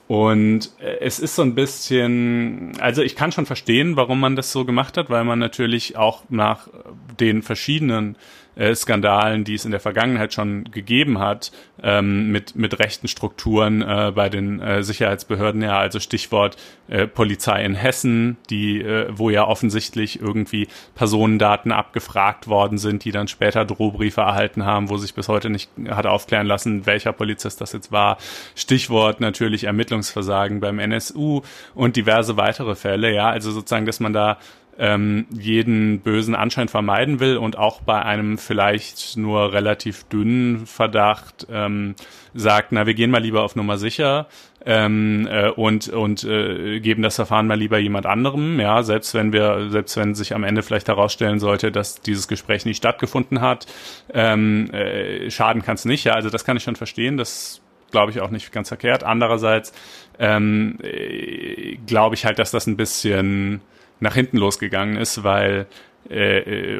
[0.08, 4.52] Und äh, es ist so ein bisschen, also ich kann schon verstehen, warum man das
[4.52, 6.68] so gemacht hat, weil man natürlich auch nach
[7.20, 8.18] den verschiedenen
[8.56, 11.52] äh, Skandalen, die es in der Vergangenheit schon gegeben hat,
[11.84, 15.62] ähm, mit, mit rechten Strukturen äh, bei den äh, Sicherheitsbehörden.
[15.62, 22.48] Ja, also Stichwort äh, Polizei in Hessen, die, äh, wo ja offensichtlich irgendwie Personendaten abgefragt
[22.48, 26.48] worden sind, die dann später Drohbriefe erhalten haben, wo sich bis heute nicht hat aufklären
[26.48, 28.18] lassen, welcher Polizist das jetzt war.
[28.56, 31.42] Stichwort natürlich Ermittlungsversagen beim NSU
[31.74, 33.14] und diverse weitere Fälle.
[33.14, 34.38] Ja, also sozusagen, dass man da
[34.82, 41.46] ähm, jeden bösen Anschein vermeiden will und auch bei einem vielleicht nur relativ dünnen Verdacht
[41.52, 41.94] ähm,
[42.34, 44.28] sagt, na, wir gehen mal lieber auf Nummer sicher
[44.66, 49.32] ähm, äh, und und äh, geben das Verfahren mal lieber jemand anderem, ja, selbst wenn
[49.32, 53.68] wir, selbst wenn sich am Ende vielleicht herausstellen sollte, dass dieses Gespräch nicht stattgefunden hat,
[54.12, 58.10] ähm, äh, schaden kann es nicht, ja, also das kann ich schon verstehen, das glaube
[58.10, 59.04] ich auch nicht ganz verkehrt.
[59.04, 59.74] Andererseits
[60.18, 63.62] ähm, äh, glaube ich halt, dass das ein bisschen
[64.02, 65.68] nach hinten losgegangen ist, weil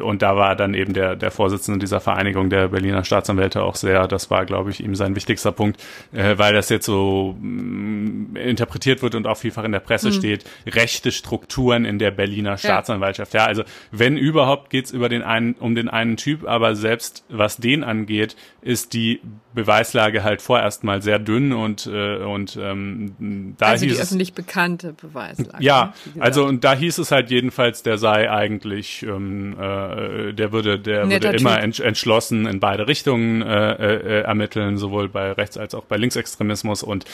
[0.02, 4.08] und da war dann eben der, der Vorsitzende dieser Vereinigung der Berliner Staatsanwälte auch sehr,
[4.08, 5.82] das war, glaube ich, ihm sein wichtigster Punkt,
[6.12, 10.08] äh, weil das jetzt so mh, mm, interpretiert wird und auch vielfach in der Presse
[10.08, 10.14] mhm.
[10.14, 13.32] steht, rechte Strukturen in der Berliner Staatsanwaltschaft.
[13.34, 17.24] Ja, ja also wenn überhaupt geht's über den einen, um den einen Typ, aber selbst
[17.28, 19.20] was den angeht, ist die
[19.54, 24.08] Beweislage halt vorerst mal sehr dünn und äh, und ähm, da also hieß die es,
[24.08, 25.62] öffentlich bekannte Beweislage.
[25.62, 30.52] Ja, ne, also und da hieß es halt jedenfalls, der sei eigentlich, ähm, äh, der
[30.52, 35.58] würde, der würde immer ent, entschlossen in beide Richtungen äh, äh, ermitteln, sowohl bei Rechts-
[35.58, 37.04] als auch bei Linksextremismus und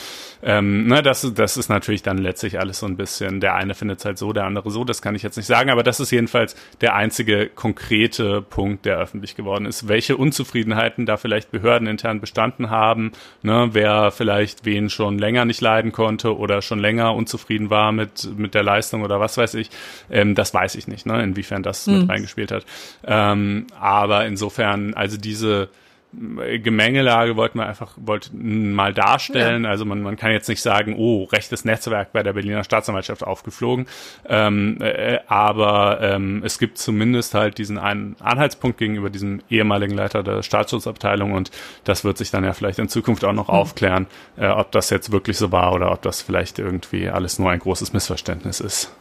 [0.43, 3.39] ähm, ne, das das ist natürlich dann letztlich alles so ein bisschen.
[3.39, 4.83] Der eine findet es halt so, der andere so.
[4.83, 8.97] Das kann ich jetzt nicht sagen, aber das ist jedenfalls der einzige konkrete Punkt, der
[8.97, 9.87] öffentlich geworden ist.
[9.87, 15.61] Welche Unzufriedenheiten da vielleicht Behörden intern bestanden haben, ne, wer vielleicht wen schon länger nicht
[15.61, 19.69] leiden konnte oder schon länger unzufrieden war mit, mit der Leistung oder was weiß ich,
[20.09, 21.99] ähm, das weiß ich nicht, ne, inwiefern das hm.
[22.01, 22.65] mit reingespielt hat.
[23.05, 25.69] Ähm, aber insofern, also diese
[26.11, 29.63] Gemengelage wollten wir einfach wollten mal darstellen.
[29.63, 29.69] Ja.
[29.69, 33.85] Also man, man kann jetzt nicht sagen, oh, rechtes Netzwerk bei der Berliner Staatsanwaltschaft aufgeflogen.
[34.27, 40.23] Ähm, äh, aber ähm, es gibt zumindest halt diesen einen Anhaltspunkt gegenüber diesem ehemaligen Leiter
[40.23, 41.51] der Staatsschutzabteilung und
[41.83, 43.53] das wird sich dann ja vielleicht in Zukunft auch noch mhm.
[43.53, 47.51] aufklären, äh, ob das jetzt wirklich so war oder ob das vielleicht irgendwie alles nur
[47.51, 48.91] ein großes Missverständnis ist.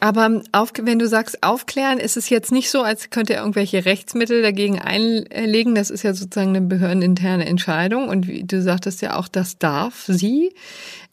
[0.00, 3.84] Aber auf, wenn du sagst aufklären, ist es jetzt nicht so, als könnte er irgendwelche
[3.84, 5.74] Rechtsmittel dagegen einlegen.
[5.74, 8.08] Das ist ja sozusagen eine behördeninterne Entscheidung.
[8.08, 10.54] Und wie du sagtest ja auch, das darf sie.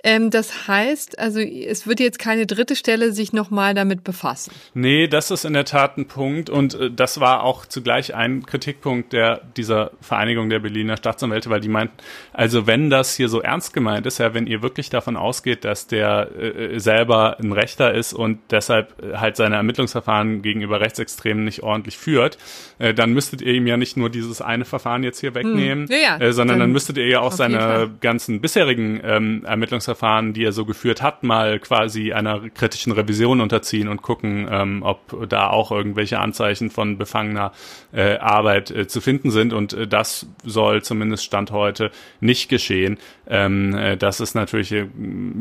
[0.04, 4.52] Ähm, das heißt, also es wird jetzt keine dritte Stelle sich nochmal damit befassen.
[4.74, 8.46] Nee, das ist in der Tat ein Punkt und äh, das war auch zugleich ein
[8.46, 11.96] Kritikpunkt der dieser Vereinigung der Berliner Staatsanwälte, weil die meinten,
[12.34, 15.88] also wenn das hier so ernst gemeint ist, ja, wenn ihr wirklich davon ausgeht, dass
[15.88, 21.64] der äh, selber ein Rechter ist und deshalb äh, halt seine Ermittlungsverfahren gegenüber Rechtsextremen nicht
[21.64, 22.38] ordentlich führt,
[22.80, 25.96] äh, dann müsstet ihr ihm ja nicht nur dieses eine Verfahren jetzt hier wegnehmen, hm.
[25.96, 29.93] ja, ja, äh, sondern dann, dann, müsstet ihr ja auch seine ganzen bisherigen ähm, Ermittlungsverfahren,
[30.34, 35.30] die er so geführt hat, mal quasi einer kritischen Revision unterziehen und gucken, ähm, ob
[35.30, 37.52] da auch irgendwelche Anzeichen von befangener
[37.94, 39.54] äh, Arbeit äh, zu finden sind.
[39.54, 42.98] Und äh, das soll zumindest Stand heute nicht geschehen.
[43.28, 44.88] Ähm, äh, das ist natürlich, äh,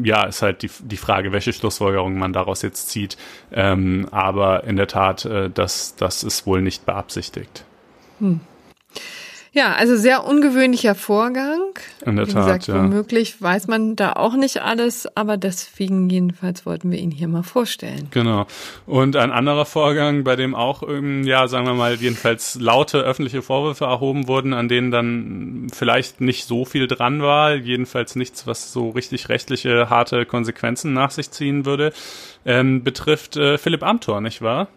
[0.03, 3.17] ja, ist halt die, die Frage, welche Schlussfolgerungen man daraus jetzt zieht.
[3.53, 7.65] Ähm, aber in der Tat, äh, das, das ist wohl nicht beabsichtigt.
[8.19, 8.41] Hm.
[9.55, 11.61] Ja, also sehr ungewöhnlicher Vorgang.
[12.07, 12.77] In der Wie Tat, gesagt, ja.
[12.77, 17.43] Womöglich weiß man da auch nicht alles, aber deswegen jedenfalls wollten wir ihn hier mal
[17.43, 18.09] vorstellen.
[18.13, 18.47] Genau.
[18.87, 23.43] Und ein anderer Vorgang, bei dem auch, ähm, ja, sagen wir mal, jedenfalls laute öffentliche
[23.43, 28.73] Vorwürfe erhoben wurden, an denen dann vielleicht nicht so viel dran war, jedenfalls nichts, was
[28.73, 31.93] so richtig rechtliche, harte Konsequenzen nach sich ziehen würde,
[32.47, 34.69] ähm, betrifft äh, Philipp Amthor, nicht wahr?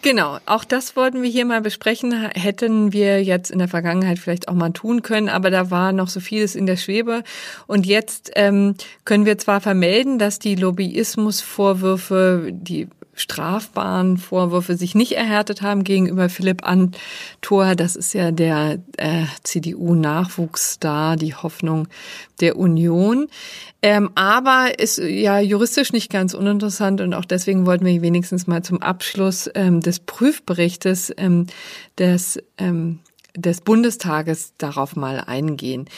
[0.00, 2.12] Genau, auch das wollten wir hier mal besprechen.
[2.12, 6.08] Hätten wir jetzt in der Vergangenheit vielleicht auch mal tun können, aber da war noch
[6.08, 7.24] so vieles in der Schwebe.
[7.66, 12.86] Und jetzt ähm, können wir zwar vermelden, dass die Lobbyismusvorwürfe, die
[13.18, 17.74] strafbaren Vorwürfe sich nicht erhärtet haben gegenüber Philipp Antor.
[17.74, 21.88] Das ist ja der äh, CDU-Nachwuchsstar, die Hoffnung
[22.40, 23.28] der Union.
[23.80, 28.62] Ähm, aber ist ja juristisch nicht ganz uninteressant und auch deswegen wollten wir wenigstens mal
[28.62, 31.46] zum Abschluss ähm, des Prüfberichtes ähm,
[31.96, 32.98] des ähm,
[33.40, 35.88] des Bundestages darauf mal eingehen.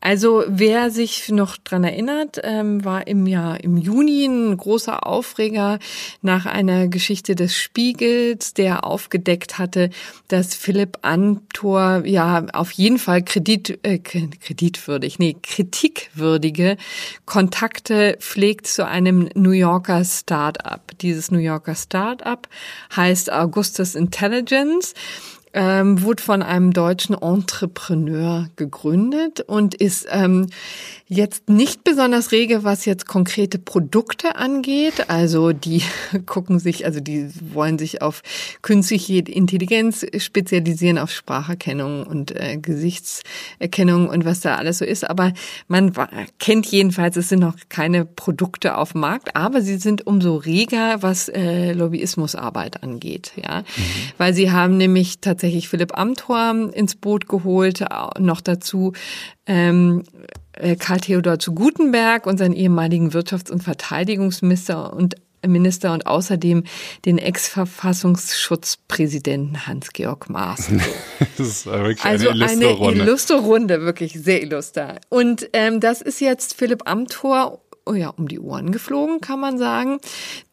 [0.00, 5.78] Also wer sich noch dran erinnert, ähm, war im Jahr im Juni ein großer Aufreger
[6.22, 9.90] nach einer Geschichte des Spiegels, der aufgedeckt hatte,
[10.28, 16.76] dass Philipp Antor ja auf jeden Fall Kredit äh, kreditwürdig, nee kritikwürdige
[17.24, 20.92] Kontakte pflegt zu einem New Yorker Start-up.
[21.00, 22.48] Dieses New Yorker Start-up
[22.94, 24.94] heißt Augustus Intelligence
[25.56, 30.48] ähm, wurde von einem deutschen Entrepreneur gegründet und ist ähm,
[31.08, 35.08] jetzt nicht besonders rege, was jetzt konkrete Produkte angeht.
[35.08, 35.82] Also die
[36.26, 38.22] gucken sich, also die wollen sich auf
[38.60, 45.08] künstliche Intelligenz spezialisieren, auf Spracherkennung und äh, Gesichtserkennung und was da alles so ist.
[45.08, 45.32] Aber
[45.68, 45.92] man
[46.38, 51.02] kennt jedenfalls, es sind noch keine Produkte auf dem Markt, aber sie sind umso reger,
[51.02, 53.32] was äh, Lobbyismusarbeit angeht.
[53.36, 53.82] Ja, mhm.
[54.18, 57.84] weil sie haben nämlich tatsächlich Philipp Amthor ins Boot geholt,
[58.18, 58.92] noch dazu
[59.46, 60.02] ähm,
[60.52, 66.64] äh, Karl Theodor zu Gutenberg und seinen ehemaligen Wirtschafts- und Verteidigungsminister und Minister und außerdem
[67.04, 70.80] den Ex-Verfassungsschutzpräsidenten Hans-Georg Maaßen.
[71.38, 73.02] das ist wirklich also eine illustre eine Runde.
[73.02, 74.96] illustre Runde, wirklich sehr illuster.
[75.08, 79.58] Und ähm, das ist jetzt Philipp Amthor oh ja, um die Ohren geflogen, kann man
[79.58, 79.98] sagen.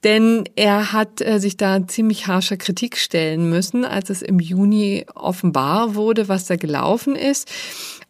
[0.04, 5.06] Denn er hat äh, sich da ziemlich harscher Kritik stellen müssen, als es im Juni
[5.16, 7.50] offenbar wurde, was da gelaufen ist.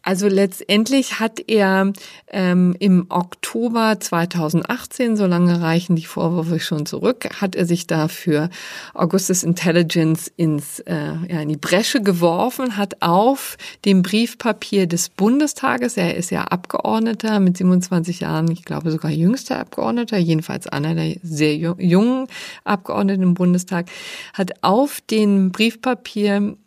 [0.04, 1.90] Also letztendlich hat er
[2.30, 8.50] ähm, im Oktober 2018, so lange reichen die Vorwürfe schon zurück, hat er sich dafür
[8.92, 15.96] Augustus Intelligence ins, äh, ja, in die Bresche geworfen, hat auf dem Briefpapier des Bundestages,
[15.96, 21.16] er ist ja Abgeordneter mit 27 Jahren, ich glaube sogar jüngster Abgeordneter, jedenfalls einer der
[21.22, 22.26] sehr jungen
[22.64, 23.86] Abgeordneten im Bundestag,
[24.34, 26.58] hat auf dem Briefpapier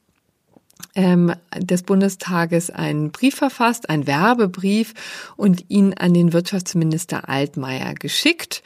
[0.95, 4.93] ähm, des Bundestages einen Brief verfasst, einen Werbebrief
[5.35, 8.63] und ihn an den Wirtschaftsminister Altmaier geschickt.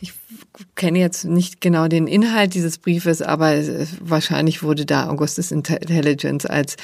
[0.00, 0.12] Ich
[0.74, 3.54] kenne jetzt nicht genau den Inhalt dieses Briefes, aber
[4.00, 6.76] wahrscheinlich wurde da Augustus Intelligence als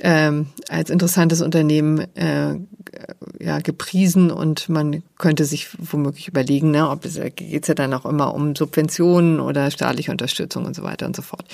[0.00, 2.56] ähm, als interessantes Unternehmen äh,
[3.38, 8.04] ja gepriesen und man könnte sich womöglich überlegen, ne, ob es geht's ja dann auch
[8.04, 11.44] immer um Subventionen oder staatliche Unterstützung und so weiter und so fort.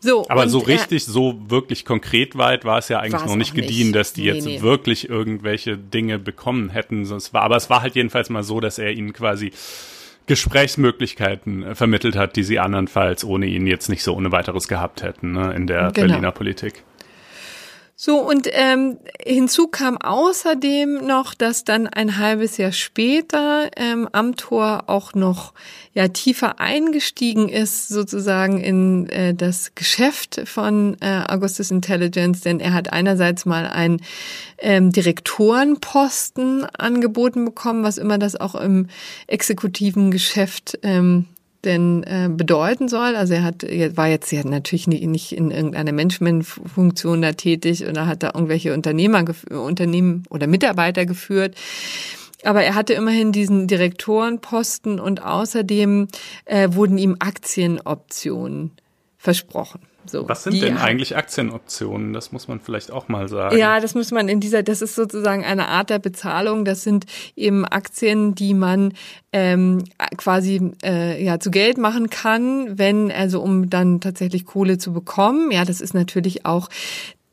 [0.00, 3.36] So, aber und, so richtig, äh, so wirklich konkret weit war es ja eigentlich noch
[3.36, 3.96] nicht gediehen, nicht.
[3.96, 4.62] dass die Nee, jetzt nee.
[4.62, 7.02] wirklich irgendwelche Dinge bekommen hätten.
[7.02, 9.52] Es war, aber es war halt jedenfalls mal so, dass er ihnen quasi
[10.26, 15.02] Gesprächsmöglichkeiten äh, vermittelt hat, die sie andernfalls ohne ihn jetzt nicht so ohne weiteres gehabt
[15.02, 16.06] hätten ne, in der Genau.
[16.08, 16.82] Berliner Politik.
[17.96, 24.84] So, und ähm, hinzu kam außerdem noch, dass dann ein halbes Jahr später ähm, Amtor
[24.88, 25.54] auch noch
[25.92, 32.74] ja tiefer eingestiegen ist, sozusagen in äh, das Geschäft von äh, Augustus Intelligence, denn er
[32.74, 34.02] hat einerseits mal einen
[34.58, 38.88] ähm, Direktorenposten angeboten bekommen, was immer das auch im
[39.28, 41.26] exekutiven Geschäft ähm,
[41.64, 43.16] denn äh, bedeuten soll.
[43.16, 48.22] Also er hat war jetzt ja natürlich nicht in irgendeiner Managementfunktion da tätig oder hat
[48.22, 51.54] da irgendwelche Unternehmer, Unternehmen oder Mitarbeiter geführt.
[52.44, 56.08] Aber er hatte immerhin diesen Direktorenposten und außerdem
[56.44, 58.72] äh, wurden ihm Aktienoptionen
[59.16, 59.80] versprochen.
[60.06, 62.12] So, Was sind denn eigentlich Aktienoptionen?
[62.12, 63.56] Das muss man vielleicht auch mal sagen.
[63.56, 66.64] Ja, das muss man in dieser, das ist sozusagen eine Art der Bezahlung.
[66.64, 68.92] Das sind eben Aktien, die man
[69.32, 69.84] ähm,
[70.16, 75.50] quasi äh, ja zu Geld machen kann, wenn also um dann tatsächlich Kohle zu bekommen.
[75.50, 76.68] Ja, das ist natürlich auch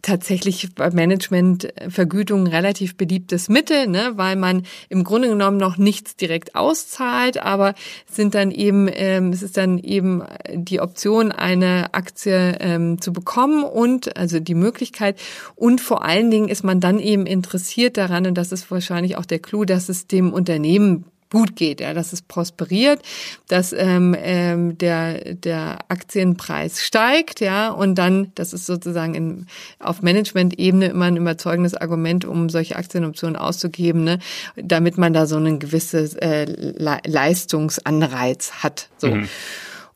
[0.01, 6.55] tatsächlich bei Managementvergütungen relativ beliebtes Mittel, ne, weil man im Grunde genommen noch nichts direkt
[6.55, 7.73] auszahlt, aber
[8.09, 13.63] sind dann eben, ähm, es ist dann eben die Option, eine Aktie ähm, zu bekommen
[13.63, 15.19] und also die Möglichkeit.
[15.55, 19.25] Und vor allen Dingen ist man dann eben interessiert daran und das ist wahrscheinlich auch
[19.25, 23.01] der Clou, dass es dem Unternehmen gut geht, ja, dass es prosperiert,
[23.47, 29.47] dass ähm, ähm, der der Aktienpreis steigt, ja, und dann, das ist sozusagen in,
[29.79, 34.19] auf Management-Ebene immer ein überzeugendes Argument, um solche Aktienoptionen auszugeben, ne,
[34.55, 36.45] damit man da so einen gewisses äh,
[36.77, 38.89] Leistungsanreiz hat.
[38.97, 39.07] So.
[39.07, 39.29] Mhm.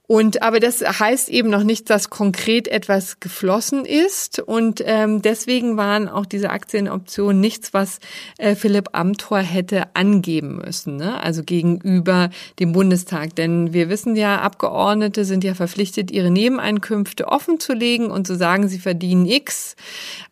[0.08, 4.40] Und aber das heißt eben noch nicht, dass konkret etwas geflossen ist.
[4.40, 8.00] Und ähm, deswegen waren auch diese Aktienoptionen nichts, was
[8.38, 11.22] äh, Philipp Amthor hätte angeben müssen, ne?
[11.22, 13.36] also gegenüber dem Bundestag.
[13.36, 18.36] Denn wir wissen ja, Abgeordnete sind ja verpflichtet, ihre Nebeneinkünfte offen zu legen und zu
[18.36, 19.76] sagen, sie verdienen X,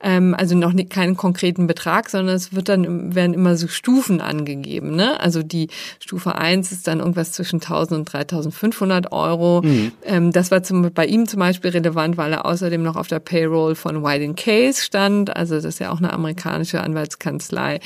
[0.02, 4.22] ähm, also noch nicht, keinen konkreten Betrag, sondern es wird dann werden immer so Stufen
[4.22, 4.96] angegeben.
[4.96, 5.20] Ne?
[5.20, 9.63] Also die Stufe eins ist dann irgendwas zwischen 1000 und 3500 Euro.
[9.64, 9.92] Mhm.
[10.06, 13.20] Ähm, das war zum, bei ihm zum Beispiel relevant, weil er außerdem noch auf der
[13.20, 15.36] Payroll von White Case stand.
[15.36, 17.80] Also das ist ja auch eine amerikanische Anwaltskanzlei.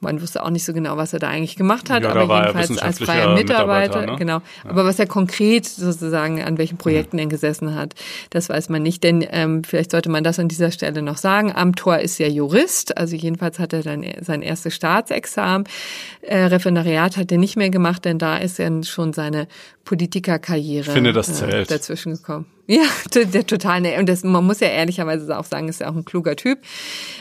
[0.00, 2.78] Man wusste auch nicht so genau, was er da eigentlich gemacht hat, ja, aber jedenfalls
[2.78, 4.18] als freier Mitarbeiter, Mitarbeiter ne?
[4.18, 4.38] genau.
[4.64, 4.70] Ja.
[4.70, 7.22] Aber was er konkret sozusagen an welchen Projekten mhm.
[7.22, 7.94] er gesessen hat,
[8.30, 9.02] das weiß man nicht.
[9.02, 11.52] Denn ähm, vielleicht sollte man das an dieser Stelle noch sagen.
[11.52, 15.66] Amtor ist ja Jurist, also jedenfalls hat er dann sein erstes Staatsexamen.
[16.22, 19.48] Äh, Referendariat hat er nicht mehr gemacht, denn da ist er schon seine
[19.84, 21.70] Politikerkarriere ich finde, das äh, zählt.
[21.70, 22.46] Äh, dazwischen gekommen.
[22.66, 25.96] Ja, der total ne und das man muss ja ehrlicherweise auch sagen, ist ja auch
[25.96, 26.60] ein kluger Typ,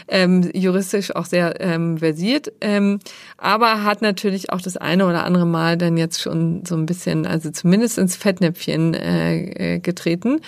[0.07, 2.99] ähm, juristisch auch sehr ähm, versiert, ähm,
[3.37, 7.25] aber hat natürlich auch das eine oder andere Mal dann jetzt schon so ein bisschen,
[7.25, 10.39] also zumindest ins Fettnäpfchen äh, äh getreten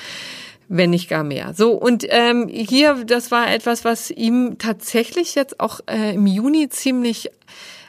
[0.68, 1.54] wenn nicht gar mehr.
[1.54, 6.70] So, und ähm, hier, das war etwas, was ihm tatsächlich jetzt auch äh, im Juni
[6.70, 7.30] ziemlich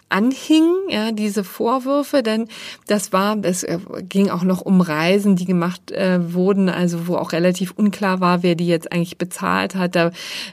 [0.08, 2.48] anhing, ja, diese Vorwürfe, denn
[2.86, 7.16] das war, es äh, ging auch noch um Reisen, die gemacht äh, wurden, also wo
[7.16, 9.96] auch relativ unklar war, wer die jetzt eigentlich bezahlt hat.
[9.96, 10.12] Da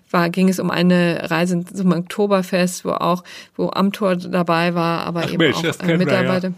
[0.09, 3.23] war, ging es um eine Reise zum Oktoberfest, wo auch,
[3.55, 6.49] wo Amtor dabei war, aber Ach, eben Mensch, auch äh, Mitarbeiter.
[6.49, 6.53] Ja.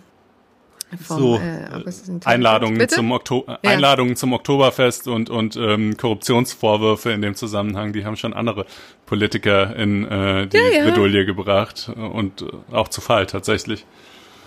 [1.01, 3.59] Vom, so äh, Einladungen zum Okto ja.
[3.63, 8.65] Einladungen zum Oktoberfest und und ähm, Korruptionsvorwürfe in dem Zusammenhang, die haben schon andere
[9.05, 10.83] Politiker in äh, die ja, ja.
[10.85, 12.45] Bredouille gebracht und äh,
[12.75, 13.85] auch zu Fall tatsächlich.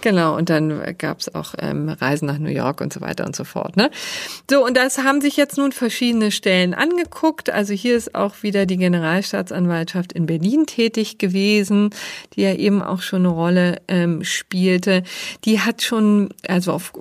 [0.01, 3.35] Genau, und dann gab es auch ähm, Reisen nach New York und so weiter und
[3.35, 3.77] so fort.
[3.77, 3.91] Ne?
[4.49, 7.51] So, und das haben sich jetzt nun verschiedene Stellen angeguckt.
[7.51, 11.91] Also hier ist auch wieder die Generalstaatsanwaltschaft in Berlin tätig gewesen,
[12.35, 15.03] die ja eben auch schon eine Rolle ähm, spielte.
[15.45, 16.93] Die hat schon, also auf,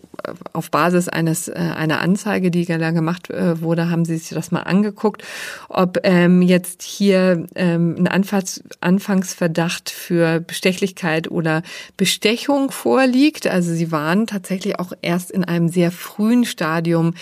[0.53, 4.51] auf Basis eines äh, einer Anzeige, die da gemacht äh, wurde, haben sie sich das
[4.51, 5.23] mal angeguckt,
[5.69, 11.61] ob ähm, jetzt hier ähm, ein Anfangs Anfangsverdacht für Bestechlichkeit oder
[11.95, 13.47] Bestechung vorliegt.
[13.47, 17.15] Also sie waren tatsächlich auch erst in einem sehr frühen Stadium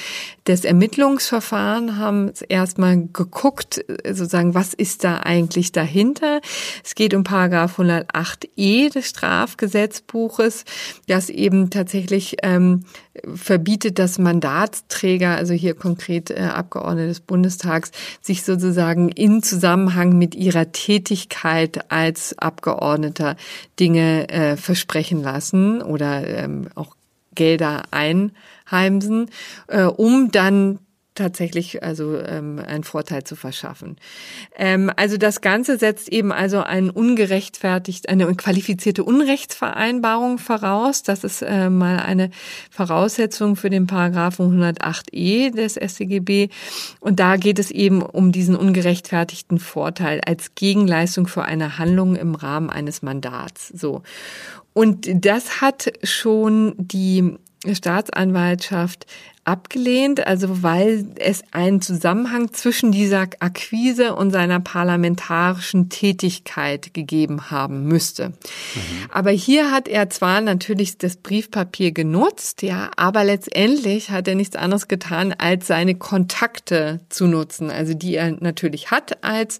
[0.47, 6.41] des Ermittlungsverfahrens, haben erstmal geguckt, sozusagen, was ist da eigentlich dahinter.
[6.83, 10.65] Es geht um Paragraph 108e des Strafgesetzbuches,
[11.07, 12.85] das eben tatsächlich ähm,
[13.33, 20.35] verbietet, dass Mandatsträger, also hier konkret äh, Abgeordnete des Bundestags, sich sozusagen in Zusammenhang mit
[20.35, 23.35] ihrer Tätigkeit als Abgeordneter
[23.79, 26.95] Dinge äh, versprechen lassen oder ähm, auch
[27.33, 27.83] Gelder
[28.65, 29.29] einheimsen,
[29.67, 30.79] äh, um dann
[31.15, 33.95] tatsächlich also ähm, einen Vorteil zu verschaffen.
[34.53, 41.03] Ähm, also das Ganze setzt eben also einen ungerechtfertigt, eine qualifizierte Unrechtsvereinbarung voraus.
[41.03, 42.31] Das ist äh, mal eine
[42.69, 46.49] Voraussetzung für den Paragraphen 108e des StGB.
[46.99, 52.35] Und da geht es eben um diesen ungerechtfertigten Vorteil als Gegenleistung für eine Handlung im
[52.35, 53.69] Rahmen eines Mandats.
[53.69, 54.03] So.
[54.73, 57.37] Und das hat schon die
[57.73, 59.05] Staatsanwaltschaft
[59.45, 67.83] abgelehnt, also weil es einen Zusammenhang zwischen dieser Akquise und seiner parlamentarischen Tätigkeit gegeben haben
[67.83, 68.29] müsste.
[68.29, 68.33] Mhm.
[69.11, 74.55] Aber hier hat er zwar natürlich das Briefpapier genutzt, ja, aber letztendlich hat er nichts
[74.55, 79.59] anderes getan, als seine Kontakte zu nutzen, also die er natürlich hat als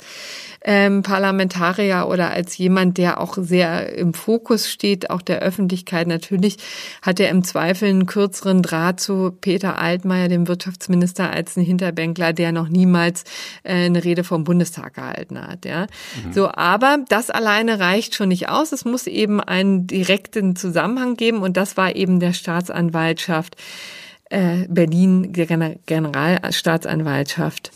[0.64, 6.08] ähm, Parlamentarier oder als jemand, der auch sehr im Fokus steht, auch der Öffentlichkeit.
[6.08, 6.58] Natürlich
[7.04, 12.34] hat er im Zweifel einen kürzeren Draht zu Peter Altmaier, dem Wirtschaftsminister, als ein Hinterbänkler,
[12.34, 13.24] der noch niemals
[13.64, 15.66] äh, eine Rede vom Bundestag gehalten hat.
[15.66, 15.88] Ja,
[16.26, 16.34] mhm.
[16.34, 16.52] so.
[16.52, 18.72] Aber das alleine reicht schon nicht aus.
[18.72, 23.56] Es muss eben einen direkten Zusammenhang geben und das war eben der Staatsanwaltschaft
[24.30, 27.72] äh, Berlin Generalstaatsanwaltschaft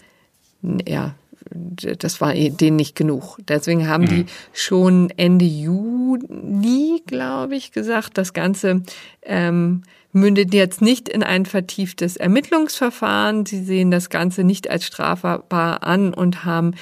[0.88, 1.16] ja
[1.52, 3.38] das war denen nicht genug.
[3.48, 4.08] Deswegen haben mhm.
[4.08, 8.84] die schon Ende Juni, glaube ich, gesagt, das Ganze
[9.24, 13.46] ähm, mündet jetzt nicht in ein vertieftes Ermittlungsverfahren.
[13.46, 16.74] Sie sehen das Ganze nicht als strafbar an und haben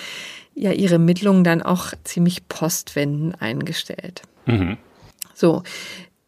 [0.56, 4.24] ja ihre Ermittlungen dann auch ziemlich postwendend eingestellt.
[4.46, 4.78] Mhm.
[5.34, 5.64] So,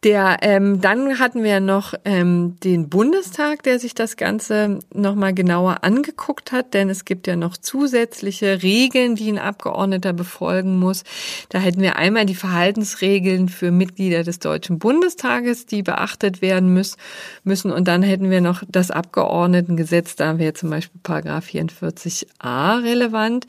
[0.04, 5.84] der, ähm, dann hatten wir noch ähm, den Bundestag, der sich das Ganze nochmal genauer
[5.84, 11.04] angeguckt hat, denn es gibt ja noch zusätzliche Regeln, die ein Abgeordneter befolgen muss.
[11.50, 16.98] Da hätten wir einmal die Verhaltensregeln für Mitglieder des Deutschen Bundestages, die beachtet werden müssen.
[17.44, 17.72] müssen.
[17.72, 23.48] Und dann hätten wir noch das Abgeordnetengesetz, da wäre zum Beispiel Paragraph 44a relevant.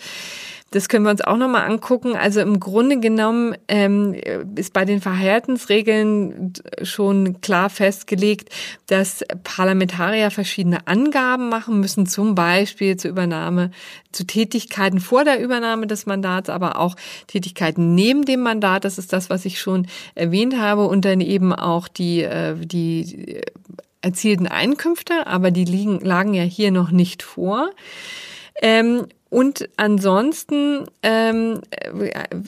[0.72, 2.14] Das können wir uns auch nochmal angucken.
[2.14, 4.14] Also im Grunde genommen ähm,
[4.54, 6.52] ist bei den Verhaltensregeln
[6.82, 8.50] schon klar festgelegt,
[8.86, 13.72] dass Parlamentarier verschiedene Angaben machen müssen, zum Beispiel zur Übernahme,
[14.12, 16.94] zu Tätigkeiten vor der Übernahme des Mandats, aber auch
[17.26, 18.84] Tätigkeiten neben dem Mandat.
[18.84, 20.86] Das ist das, was ich schon erwähnt habe.
[20.86, 23.40] Und dann eben auch die, äh, die
[24.02, 27.70] erzielten Einkünfte, aber die liegen, lagen ja hier noch nicht vor.
[28.62, 31.60] Ähm, und ansonsten ähm,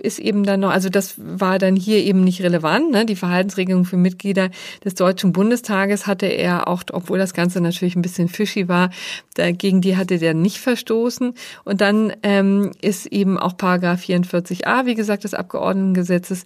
[0.03, 3.07] ist eben dann noch, also das war dann hier eben nicht relevant, ne?
[3.07, 4.51] die Verhaltensregelung für Mitglieder
[4.85, 8.91] des Deutschen Bundestages hatte er auch, obwohl das Ganze natürlich ein bisschen fishy war,
[9.35, 11.35] dagegen die hatte der nicht verstoßen.
[11.65, 16.43] Und dann ähm, ist eben auch Paragraph 44a, wie gesagt, des Abgeordnetengesetzes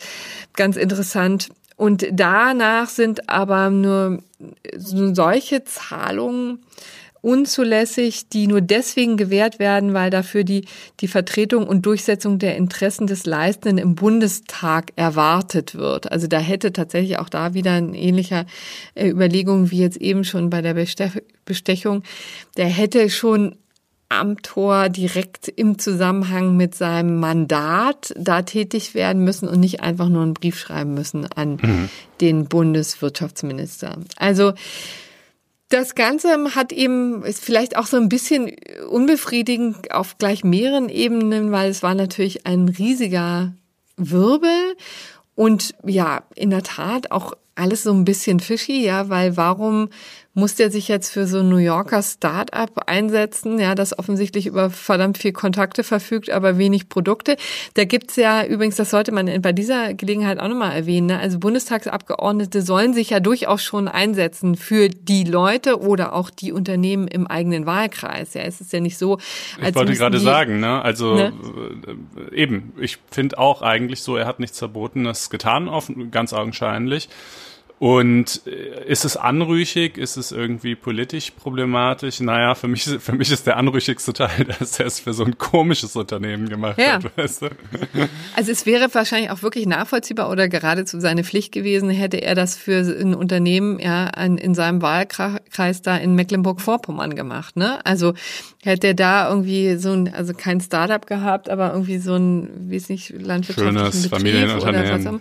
[0.55, 1.49] ganz interessant.
[1.77, 4.23] Und danach sind aber nur
[4.77, 6.59] solche Zahlungen
[7.27, 10.65] unzulässig, die nur deswegen gewährt werden, weil dafür die,
[11.01, 16.13] die Vertretung und Durchsetzung der Interessen des Leistenden im Bundestag erwartet wird.
[16.13, 18.47] Also da hätte tatsächlich auch da wieder ein ähnlicher
[18.95, 20.75] äh, Überlegung wie jetzt eben schon bei der
[21.45, 22.05] Bestechung,
[22.57, 23.57] der hätte schon
[24.09, 30.09] am Tor direkt im Zusammenhang mit seinem Mandat da tätig werden müssen und nicht einfach
[30.09, 31.89] nur einen Brief schreiben müssen an mhm.
[32.21, 33.99] den Bundeswirtschaftsminister.
[34.17, 34.53] Also
[35.69, 38.53] das Ganze hat eben, ist vielleicht auch so ein bisschen
[38.89, 43.55] unbefriedigend auf gleich mehreren Ebenen, weil es war natürlich ein riesiger
[43.97, 44.77] Wirbel.
[45.35, 49.89] Und ja, in der Tat auch alles so ein bisschen fishy, ja, weil warum
[50.37, 54.69] muss der sich jetzt für so ein New Yorker Start-up einsetzen, ja, das offensichtlich über
[54.69, 57.39] verdammt viel Kontakte verfügt, aber wenig Produkte.
[57.73, 61.19] Da gibt's ja übrigens, das sollte man bei dieser Gelegenheit auch nochmal erwähnen, ne?
[61.19, 67.09] also Bundestagsabgeordnete sollen sich ja durchaus schon einsetzen für die Leute oder auch die Unternehmen
[67.09, 68.35] im eigenen Wahlkreis.
[68.35, 69.15] Ja, es ist ja nicht so,
[69.59, 71.33] als Ich wollte gerade sagen, ne, also ne?
[72.31, 75.71] Äh, eben, ich finde auch eigentlich so, er hat nichts Verbotenes getan,
[76.11, 77.09] ganz augenscheinlich.
[77.79, 79.99] Und äh, ist es anrüchig?
[79.99, 82.21] Ist es irgendwie politisch problematisch?
[82.21, 85.37] Naja, für mich, für mich ist der anrüchigste Teil, dass er es für so ein
[85.37, 86.95] komisches Unternehmen gemacht ja.
[86.95, 87.17] hat.
[87.19, 87.49] Weißt du?
[88.35, 92.57] Also es wäre wahrscheinlich auch wirklich nachvollziehbar oder geradezu seine Pflicht gewesen, hätte er das
[92.57, 97.57] für ein Unternehmen ja in seinem Wahlkreis da in Mecklenburg-Vorpommern gemacht.
[97.57, 97.85] Ne?
[97.85, 98.15] Also
[98.63, 102.77] hätte er da irgendwie so ein, also kein Startup gehabt, aber irgendwie so ein, wie
[102.77, 105.01] es nicht, landwirtschaftlichen Schönes Betrieb Familienunternehmen.
[105.01, 105.21] oder was auch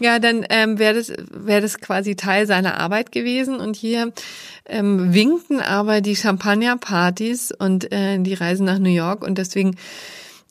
[0.00, 3.56] Ja, dann ähm, wäre das, wäre das quasi Teil seiner Arbeit gewesen.
[3.56, 4.12] Und hier
[4.66, 9.76] ähm, winkten aber die Champagnerpartys und äh, die Reisen nach New York und deswegen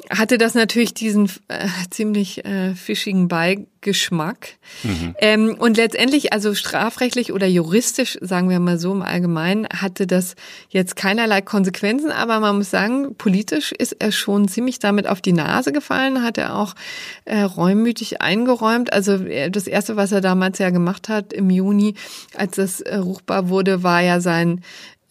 [0.09, 4.57] hatte das natürlich diesen äh, ziemlich äh, fischigen Beigeschmack.
[4.83, 5.15] Mhm.
[5.19, 10.35] Ähm, und letztendlich, also strafrechtlich oder juristisch, sagen wir mal so im Allgemeinen, hatte das
[10.69, 15.33] jetzt keinerlei Konsequenzen, aber man muss sagen, politisch ist er schon ziemlich damit auf die
[15.33, 16.73] Nase gefallen, hat er auch
[17.25, 18.93] äh, räummütig eingeräumt.
[18.93, 21.95] Also äh, das Erste, was er damals ja gemacht hat im Juni,
[22.35, 24.61] als das äh, ruchbar wurde, war ja sein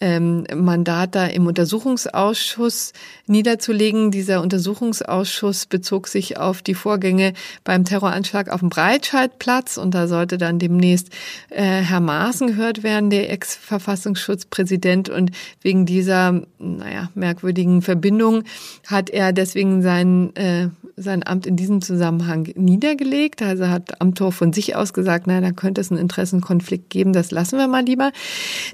[0.01, 2.91] ähm, Mandat da im Untersuchungsausschuss
[3.27, 4.11] niederzulegen.
[4.11, 7.33] Dieser Untersuchungsausschuss bezog sich auf die Vorgänge
[7.63, 11.09] beim Terroranschlag auf dem Breitscheidplatz und da sollte dann demnächst
[11.49, 15.31] äh, Herr Maaßen gehört werden, der Ex-Verfassungsschutzpräsident und
[15.61, 18.43] wegen dieser, naja, merkwürdigen Verbindung
[18.87, 23.41] hat er deswegen sein, äh, sein Amt in diesem Zusammenhang niedergelegt.
[23.43, 27.29] Also hat Amtor von sich aus gesagt, na, da könnte es einen Interessenkonflikt geben, das
[27.29, 28.11] lassen wir mal lieber.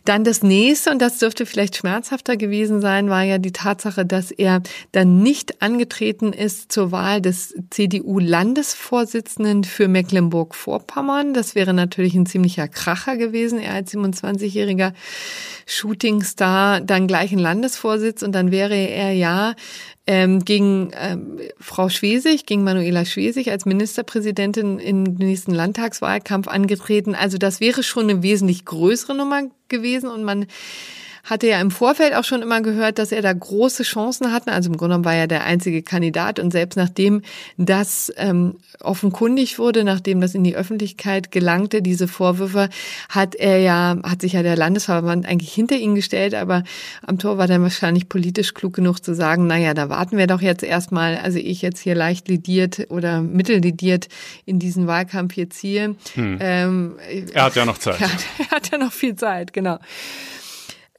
[0.05, 4.31] Dann das nächste, und das dürfte vielleicht schmerzhafter gewesen sein, war ja die Tatsache, dass
[4.31, 4.61] er
[4.91, 11.33] dann nicht angetreten ist zur Wahl des CDU-Landesvorsitzenden für Mecklenburg-Vorpommern.
[11.33, 13.59] Das wäre natürlich ein ziemlicher Kracher gewesen.
[13.59, 14.93] Er als 27-jähriger
[15.65, 19.55] Shootingstar dann gleich ein Landesvorsitz und dann wäre er ja
[20.07, 27.13] ähm, gegen ähm, Frau Schwesig, gegen Manuela Schwesig als Ministerpräsidentin im nächsten Landtagswahlkampf angetreten.
[27.13, 30.47] Also das wäre schon eine wesentlich größere Nummer gewesen und man
[31.27, 34.51] hatte ja im Vorfeld auch schon immer gehört, dass er da große Chancen hatte.
[34.51, 37.21] Also im Grunde genommen war er der einzige Kandidat und selbst nachdem
[37.57, 42.69] das ähm, offenkundig wurde, nachdem das in die Öffentlichkeit gelangte, diese Vorwürfe,
[43.09, 46.63] hat er ja, hat sich ja der Landesverband eigentlich hinter ihn gestellt, aber
[47.05, 50.41] am Tor war dann wahrscheinlich politisch klug genug zu sagen, naja, da warten wir doch
[50.41, 54.07] jetzt erstmal, also ich jetzt hier leicht lidiert oder mittellidiert
[54.45, 55.95] in diesen Wahlkampf hier ziehe.
[56.13, 56.37] Hm.
[56.39, 56.95] Ähm,
[57.33, 57.97] er hat ja noch Zeit.
[58.07, 59.79] Er hat, er hat ja noch viel Zeit, genau.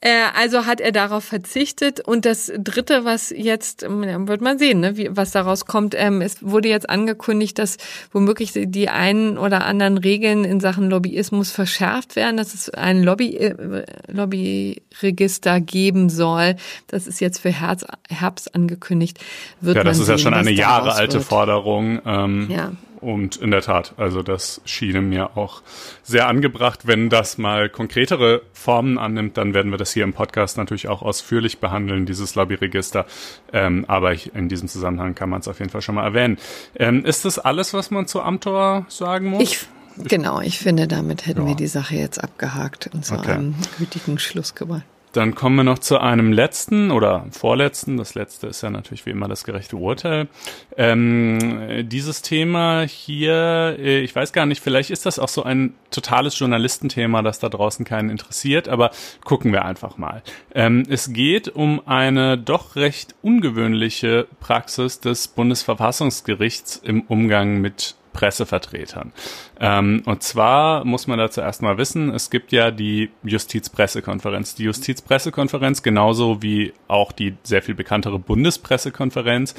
[0.00, 2.00] Äh, also hat er darauf verzichtet.
[2.00, 6.20] Und das Dritte, was jetzt, ja, wird man sehen, ne, wie, was daraus kommt, ähm,
[6.20, 7.78] es wurde jetzt angekündigt, dass
[8.12, 13.36] womöglich die einen oder anderen Regeln in Sachen Lobbyismus verschärft werden, dass es ein Lobby,
[13.36, 16.56] äh, Lobbyregister geben soll.
[16.86, 19.18] Das ist jetzt für Herz, Herbst angekündigt.
[19.60, 22.00] Wird ja, das ist sehen, ja schon eine Jahre alte Forderung.
[22.06, 22.72] Ähm, ja.
[23.00, 25.62] Und in der Tat, also das schien mir auch
[26.02, 26.86] sehr angebracht.
[26.86, 31.02] Wenn das mal konkretere Formen annimmt, dann werden wir das hier im Podcast natürlich auch
[31.02, 33.06] ausführlich behandeln, dieses Lobbyregister.
[33.52, 36.38] Ähm, aber ich, in diesem Zusammenhang kann man es auf jeden Fall schon mal erwähnen.
[36.76, 39.42] Ähm, ist das alles, was man zu Amtor sagen muss?
[39.42, 39.60] Ich
[40.04, 41.48] Genau, ich finde, damit hätten ja.
[41.48, 43.32] wir die Sache jetzt abgehakt und zu okay.
[43.32, 44.84] einem gütigen Schluss gebracht.
[45.18, 47.96] Dann kommen wir noch zu einem letzten oder vorletzten.
[47.96, 50.28] Das letzte ist ja natürlich wie immer das gerechte Urteil.
[50.76, 55.74] Ähm, dieses Thema hier, äh, ich weiß gar nicht, vielleicht ist das auch so ein
[55.90, 58.92] totales Journalistenthema, das da draußen keinen interessiert, aber
[59.24, 60.22] gucken wir einfach mal.
[60.54, 69.12] Ähm, es geht um eine doch recht ungewöhnliche Praxis des Bundesverfassungsgerichts im Umgang mit Pressevertretern.
[69.60, 74.56] Ähm, und zwar muss man dazu erstmal wissen, es gibt ja die Justizpressekonferenz.
[74.56, 79.54] Die Justizpressekonferenz, genauso wie auch die sehr viel bekanntere Bundespressekonferenz,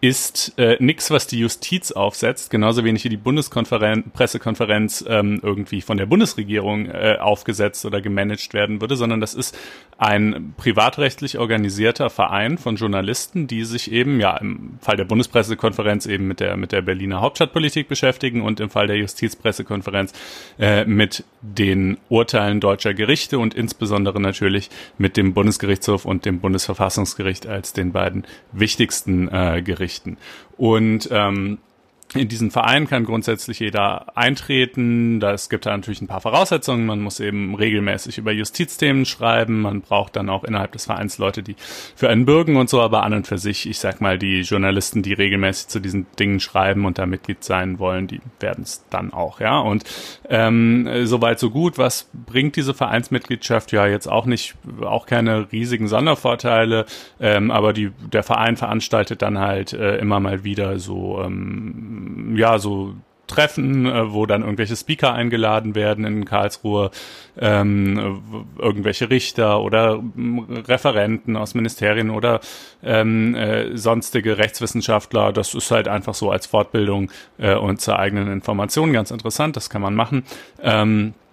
[0.00, 5.96] ist äh, nichts, was die Justiz aufsetzt, genauso wenig wie die Bundespressekonferenz ähm, irgendwie von
[5.96, 9.58] der Bundesregierung äh, aufgesetzt oder gemanagt werden würde, sondern das ist
[9.98, 16.28] ein privatrechtlich organisierter Verein von Journalisten, die sich eben ja im Fall der Bundespressekonferenz eben
[16.28, 20.12] mit der mit der Berliner Hauptstadtpolitik beschäftigen und im Fall der Justizpressekonferenz
[20.60, 27.48] äh, mit den Urteilen deutscher Gerichte und insbesondere natürlich mit dem Bundesgerichtshof und dem Bundesverfassungsgericht
[27.48, 30.18] als den beiden wichtigsten äh, Gerichten richten.
[30.58, 31.58] Und ähm,
[32.14, 35.20] in diesen Verein kann grundsätzlich jeder eintreten.
[35.20, 36.86] Das gibt da natürlich ein paar Voraussetzungen.
[36.86, 39.60] Man muss eben regelmäßig über Justizthemen schreiben.
[39.60, 41.56] Man braucht dann auch innerhalb des Vereins Leute, die
[41.94, 45.02] für einen bürgen und so, aber an und für sich, ich sag mal, die Journalisten,
[45.02, 49.12] die regelmäßig zu diesen Dingen schreiben und da Mitglied sein wollen, die werden es dann
[49.12, 49.58] auch, ja.
[49.58, 49.84] Und
[50.30, 51.76] ähm, soweit so gut.
[51.76, 53.70] Was bringt diese Vereinsmitgliedschaft?
[53.72, 56.86] Ja, jetzt auch nicht, auch keine riesigen Sondervorteile,
[57.20, 61.97] ähm, aber die, der Verein veranstaltet dann halt äh, immer mal wieder so ähm,
[62.34, 62.94] ja, so
[63.28, 66.90] Treffen, äh, wo dann irgendwelche Speaker eingeladen werden in Karlsruhe,
[67.38, 70.02] ähm, irgendwelche Richter oder
[70.66, 72.40] Referenten aus Ministerien oder
[72.82, 75.32] ähm, äh, sonstige Rechtswissenschaftler.
[75.32, 79.56] Das ist halt einfach so als Fortbildung äh, und zur eigenen Information ganz interessant.
[79.56, 80.24] Das kann man machen.
[80.60, 81.27] Ähm, äh,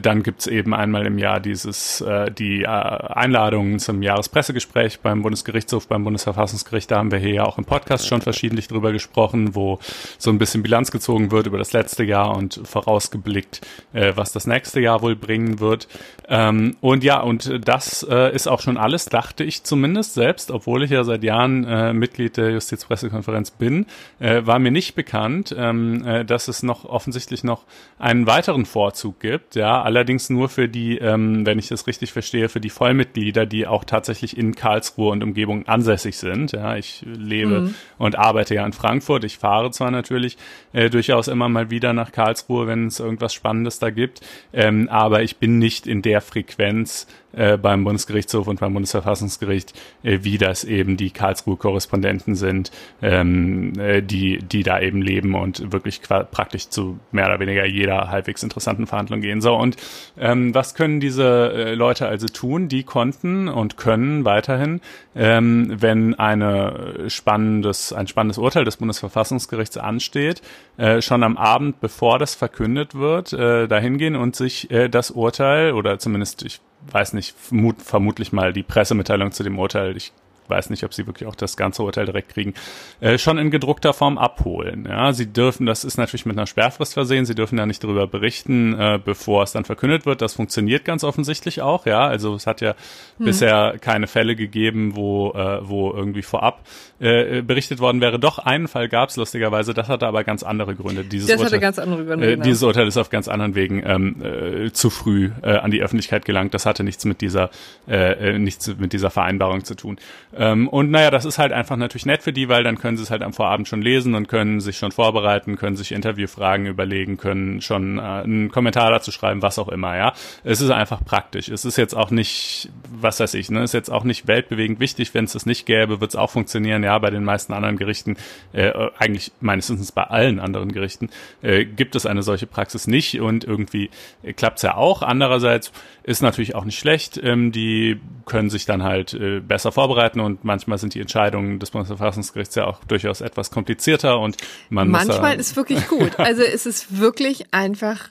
[0.00, 5.88] dann gibt's eben einmal im Jahr dieses äh, die äh, Einladungen zum Jahrespressegespräch beim Bundesgerichtshof,
[5.88, 6.90] beim Bundesverfassungsgericht.
[6.90, 9.78] Da haben wir hier ja auch im Podcast schon verschiedentlich drüber gesprochen, wo
[10.16, 13.60] so ein bisschen Bilanz gezogen wird über das letzte Jahr und vorausgeblickt,
[13.92, 15.86] äh, was das nächste Jahr wohl bringen wird.
[16.28, 20.82] Ähm, und ja, und das äh, ist auch schon alles, dachte ich zumindest selbst, obwohl
[20.82, 23.84] ich ja seit Jahren äh, Mitglied der Justizpressekonferenz bin,
[24.18, 27.64] äh, war mir nicht bekannt, ähm, äh, dass es noch offensichtlich noch
[27.98, 32.48] einen weiteren Vorzug gibt ja, allerdings nur für die, ähm, wenn ich das richtig verstehe,
[32.48, 36.52] für die Vollmitglieder, die auch tatsächlich in Karlsruhe und Umgebung ansässig sind.
[36.52, 37.74] Ja, ich lebe mhm.
[37.98, 39.24] und arbeite ja in Frankfurt.
[39.24, 40.38] Ich fahre zwar natürlich
[40.72, 44.20] äh, durchaus immer mal wieder nach Karlsruhe, wenn es irgendwas Spannendes da gibt,
[44.52, 50.20] ähm, aber ich bin nicht in der Frequenz äh, beim Bundesgerichtshof und beim Bundesverfassungsgericht, äh,
[50.22, 52.70] wie das eben die Karlsruhe-Korrespondenten sind,
[53.02, 58.10] ähm, äh, die, die da eben leben und wirklich praktisch zu mehr oder weniger jeder
[58.10, 59.40] halbwegs interessanten Verhandlung gehen.
[59.40, 59.76] So, und
[60.18, 62.68] ähm, was können diese äh, Leute also tun?
[62.68, 64.80] Die konnten und können weiterhin,
[65.14, 70.42] ähm, wenn eine spannendes, ein spannendes Urteil des Bundesverfassungsgerichts ansteht,
[70.76, 75.10] äh, schon am Abend, bevor das verkündet wird, äh, dahin gehen und sich äh, das
[75.10, 76.60] Urteil oder zumindest ich
[76.90, 79.96] weiß nicht, vermut, vermutlich mal die Pressemitteilung zu dem Urteil.
[79.96, 80.12] Ich
[80.48, 82.54] weiß nicht, ob sie wirklich auch das ganze Urteil direkt kriegen,
[83.00, 84.86] äh, schon in gedruckter Form abholen.
[84.88, 88.06] Ja, sie dürfen, das ist natürlich mit einer Sperrfrist versehen, sie dürfen da nicht darüber
[88.06, 90.22] berichten, äh, bevor es dann verkündet wird.
[90.22, 92.06] Das funktioniert ganz offensichtlich auch, ja.
[92.06, 92.74] Also es hat ja
[93.18, 93.26] hm.
[93.26, 96.60] bisher keine Fälle gegeben, wo, äh, wo irgendwie vorab
[97.00, 98.18] äh, berichtet worden wäre.
[98.18, 101.04] Doch einen Fall gab es lustigerweise, das hatte aber ganz andere Gründe.
[101.04, 102.26] Dieses das Urteil, hatte ganz andere Gründe.
[102.26, 102.44] Äh, genau.
[102.44, 106.54] Dieses Urteil ist auf ganz anderen Wegen ähm, äh, zu früh an die Öffentlichkeit gelangt.
[106.54, 107.50] Das hatte nichts mit dieser,
[107.86, 109.98] nichts mit dieser Vereinbarung zu tun.
[110.38, 113.02] Ähm, und naja, das ist halt einfach natürlich nett für die, weil dann können sie
[113.02, 117.16] es halt am Vorabend schon lesen und können sich schon vorbereiten, können sich Interviewfragen überlegen,
[117.16, 120.12] können schon äh, einen Kommentar dazu schreiben, was auch immer, ja.
[120.44, 121.48] Es ist einfach praktisch.
[121.48, 125.12] Es ist jetzt auch nicht, was weiß ich, ne, ist jetzt auch nicht weltbewegend wichtig.
[125.12, 126.96] Wenn es das nicht gäbe, wird es auch funktionieren, ja.
[127.00, 128.16] Bei den meisten anderen Gerichten,
[128.52, 131.10] äh, eigentlich meines Wissens bei allen anderen Gerichten,
[131.42, 133.90] äh, gibt es eine solche Praxis nicht und irgendwie
[134.22, 135.02] äh, klappt es ja auch.
[135.02, 135.72] Andererseits
[136.08, 137.20] ist natürlich auch nicht schlecht.
[137.22, 141.70] Ähm, die können sich dann halt äh, besser vorbereiten und manchmal sind die Entscheidungen des
[141.70, 144.38] Bundesverfassungsgerichts ja auch durchaus etwas komplizierter und
[144.70, 146.18] man manchmal muss ist wirklich gut.
[146.18, 148.08] Also es ist wirklich einfach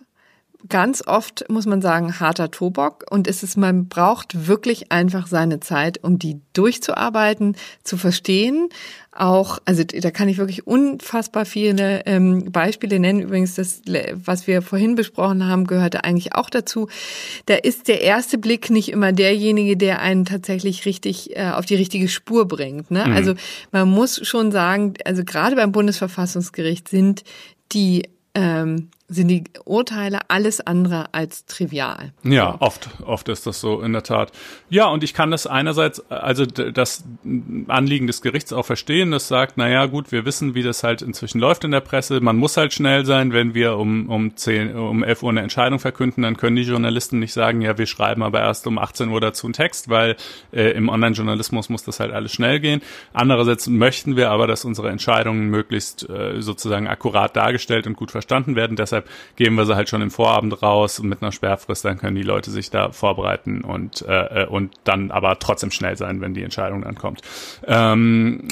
[0.70, 5.60] ganz oft, muss man sagen, harter Tobok und es ist, man braucht wirklich einfach seine
[5.60, 8.70] Zeit, um die durchzuarbeiten, zu verstehen.
[9.12, 13.22] Auch, also da kann ich wirklich unfassbar viele ähm, Beispiele nennen.
[13.22, 13.82] Übrigens, das,
[14.14, 16.88] was wir vorhin besprochen haben, gehörte eigentlich auch dazu.
[17.47, 21.76] Da ist der erste Blick nicht immer derjenige, der einen tatsächlich richtig äh, auf die
[21.76, 22.91] richtige Spur bringt.
[22.91, 23.05] Ne?
[23.08, 23.14] Mhm.
[23.14, 23.34] Also
[23.72, 27.24] man muss schon sagen, also gerade beim Bundesverfassungsgericht sind
[27.72, 28.03] die
[28.36, 32.12] ähm, sind die Urteile alles andere als trivial.
[32.24, 34.32] Ja, oft, oft ist das so in der Tat.
[34.70, 37.03] Ja, und ich kann das einerseits, also das
[37.68, 41.01] Anliegen des Gerichts auch verstehen, das sagt, na ja, gut, wir wissen, wie das halt
[41.01, 42.20] inzwischen läuft in der Presse.
[42.20, 45.80] Man muss halt schnell sein, wenn wir um um 10, um 11 Uhr eine Entscheidung
[45.80, 49.22] verkünden, dann können die Journalisten nicht sagen, ja, wir schreiben aber erst um 18 Uhr
[49.22, 50.16] dazu einen Text, weil
[50.51, 52.82] äh, im Online-Journalismus muss das halt alles schnell gehen.
[53.14, 58.55] Andererseits möchten wir aber, dass unsere Entscheidungen möglichst äh, sozusagen akkurat dargestellt und gut verstanden
[58.55, 58.76] werden.
[58.76, 62.15] Deshalb deshalb geben wir sie halt schon im Vorabend raus mit einer Sperrfrist, dann können
[62.15, 66.33] die Leute sich da vorbereiten und, äh, äh, und dann aber trotzdem schnell sein, wenn
[66.33, 67.21] die Entscheidung dann kommt.
[67.65, 68.47] Ähm,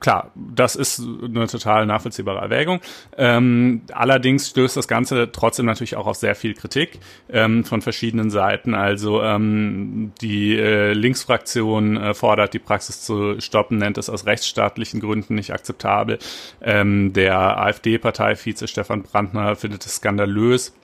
[0.00, 2.80] klar, das ist eine total nachvollziehbare Erwägung.
[3.16, 8.30] Ähm, allerdings stößt das Ganze trotzdem natürlich auch auf sehr viel Kritik ähm, von verschiedenen
[8.30, 8.74] Seiten.
[8.74, 15.00] Also ähm, die äh, Linksfraktion äh, fordert, die Praxis zu stoppen, nennt es aus rechtsstaatlichen
[15.00, 16.18] Gründen nicht akzeptabel.
[16.60, 20.74] Ähm, der AfD-Parteivize Stefan Brandner findet es skandalös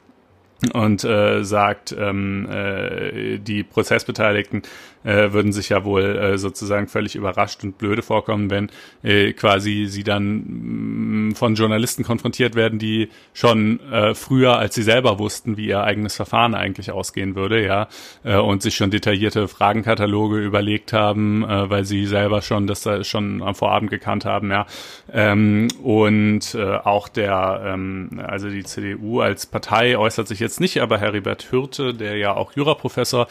[0.72, 4.62] und äh, sagt, ähm, äh, die Prozessbeteiligten
[5.04, 8.70] äh, würden sich ja wohl äh, sozusagen völlig überrascht und blöde vorkommen, wenn
[9.02, 14.74] äh, quasi sie dann mh, mm, von Journalisten konfrontiert werden, die schon äh, früher, als
[14.74, 17.88] sie selber wussten, wie ihr eigenes Verfahren eigentlich ausgehen würde, ja,
[18.24, 23.04] äh, und sich schon detaillierte Fragenkataloge überlegt haben, äh, weil sie selber schon das äh,
[23.04, 24.66] schon am Vorabend gekannt haben, ja,
[25.12, 30.80] ähm, und äh, auch der, ähm, also die CDU als Partei äußert sich jetzt nicht,
[30.80, 33.26] aber Heribert Hürte, der ja auch Juraprofessor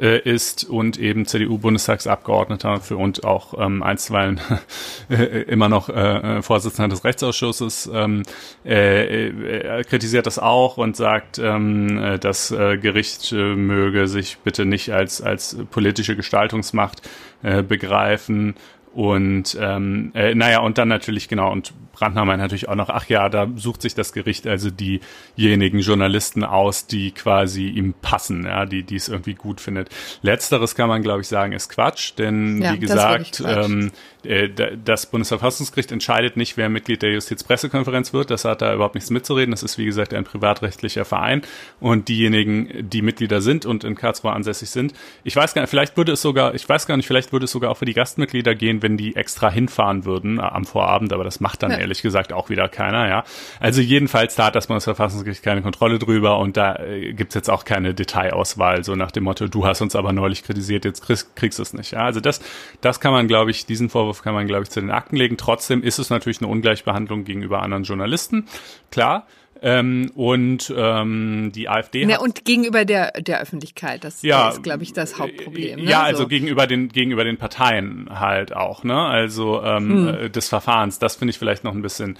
[0.00, 4.40] äh, ist und eben CDU-Bundestagsabgeordneter für und auch ähm, einstweilen
[5.10, 8.22] äh, immer noch äh, Vorsitzender des Rechtsausschusses, ähm,
[8.64, 14.38] äh, äh, kritisiert das auch und sagt, ähm, äh, das äh, Gericht äh, möge sich
[14.38, 17.02] bitte nicht als, als politische Gestaltungsmacht
[17.42, 18.54] äh, begreifen
[18.96, 23.04] Und ähm, äh, naja, und dann natürlich, genau, und Brandner meint natürlich auch noch, ach
[23.10, 28.64] ja, da sucht sich das Gericht also diejenigen Journalisten aus, die quasi ihm passen, ja,
[28.64, 29.90] die die es irgendwie gut findet.
[30.22, 33.90] Letzteres kann man, glaube ich, sagen, ist Quatsch, denn ja, wie gesagt, ähm, äh,
[34.84, 38.30] das Bundesverfassungsgericht entscheidet nicht, wer Mitglied der Justizpressekonferenz wird.
[38.30, 39.50] Das hat da überhaupt nichts mitzureden.
[39.50, 41.42] Das ist, wie gesagt, ein privatrechtlicher Verein.
[41.80, 45.96] Und diejenigen, die Mitglieder sind und in Karlsruhe ansässig sind, ich weiß gar nicht, vielleicht
[45.96, 48.54] würde es sogar, ich weiß gar nicht, vielleicht würde es sogar auch für die Gastmitglieder
[48.54, 51.78] gehen, wenn die extra hinfahren würden äh, am Vorabend, aber das macht dann ja.
[51.78, 53.24] ehrlich gesagt auch wieder keiner, ja.
[53.60, 57.64] Also jedenfalls, da hat das Bundesverfassungsgericht keine Kontrolle drüber und da äh, gibt's jetzt auch
[57.64, 61.58] keine Detailauswahl, so nach dem Motto, du hast uns aber neulich kritisiert, jetzt kriegst, kriegst
[61.58, 61.92] du es nicht.
[61.92, 62.00] Ja.
[62.00, 62.40] Also das,
[62.80, 65.36] das kann man, glaube ich, diesen Vorwurf kann man, glaube ich, zu den Akten legen.
[65.36, 68.46] Trotzdem ist es natürlich eine Ungleichbehandlung gegenüber anderen Journalisten,
[68.90, 69.26] klar.
[69.62, 72.04] Ähm, und ähm, die AfD.
[72.04, 75.80] Ja, und gegenüber der der Öffentlichkeit, das ja, ist, glaube ich, das Hauptproblem.
[75.80, 75.90] Ne?
[75.90, 76.28] Ja, also so.
[76.28, 78.98] gegenüber den gegenüber den Parteien halt auch, ne?
[78.98, 80.32] Also ähm, hm.
[80.32, 80.98] des Verfahrens.
[80.98, 82.18] Das finde ich vielleicht noch ein bisschen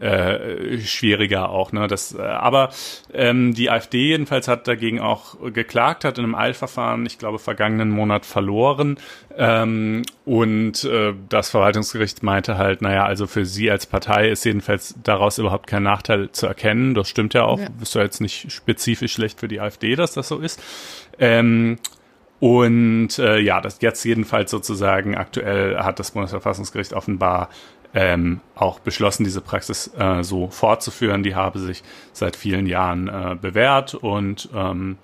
[0.00, 1.72] äh, schwieriger auch.
[1.72, 1.86] Ne?
[1.86, 2.70] Das, äh, aber
[3.12, 7.90] ähm, die AfD jedenfalls hat dagegen auch geklagt, hat in einem Eilverfahren, ich glaube, vergangenen
[7.90, 8.98] Monat verloren.
[9.36, 14.94] Ähm, und äh, das Verwaltungsgericht meinte halt, naja, also für sie als Partei ist jedenfalls
[15.02, 16.94] daraus überhaupt kein Nachteil zu erkennen.
[16.94, 17.60] Das stimmt ja auch.
[17.60, 17.68] Ja.
[17.80, 20.60] Ist ja jetzt nicht spezifisch schlecht für die AfD, dass das so ist.
[21.18, 21.78] Ähm,
[22.40, 27.48] und äh, ja, das jetzt jedenfalls sozusagen aktuell hat das Bundesverfassungsgericht offenbar
[27.94, 31.22] ähm, auch beschlossen, diese Praxis äh, so fortzuführen.
[31.22, 31.82] Die habe sich
[32.12, 34.98] seit vielen Jahren äh, bewährt und ähm,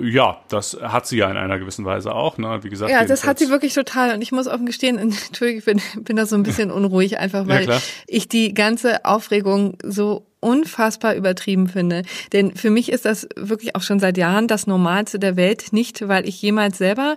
[0.00, 2.60] ja, das hat sie ja in einer gewissen Weise auch, ne?
[2.62, 2.92] Wie gesagt.
[2.92, 4.14] Ja, das hat sie wirklich total.
[4.14, 7.48] Und ich muss offen gestehen, Entschuldigung, ich bin, bin da so ein bisschen unruhig, einfach
[7.48, 12.02] weil ja, ich die ganze Aufregung so unfassbar übertrieben finde.
[12.32, 15.72] Denn für mich ist das wirklich auch schon seit Jahren das Normalste der Welt.
[15.72, 17.16] Nicht, weil ich jemals selber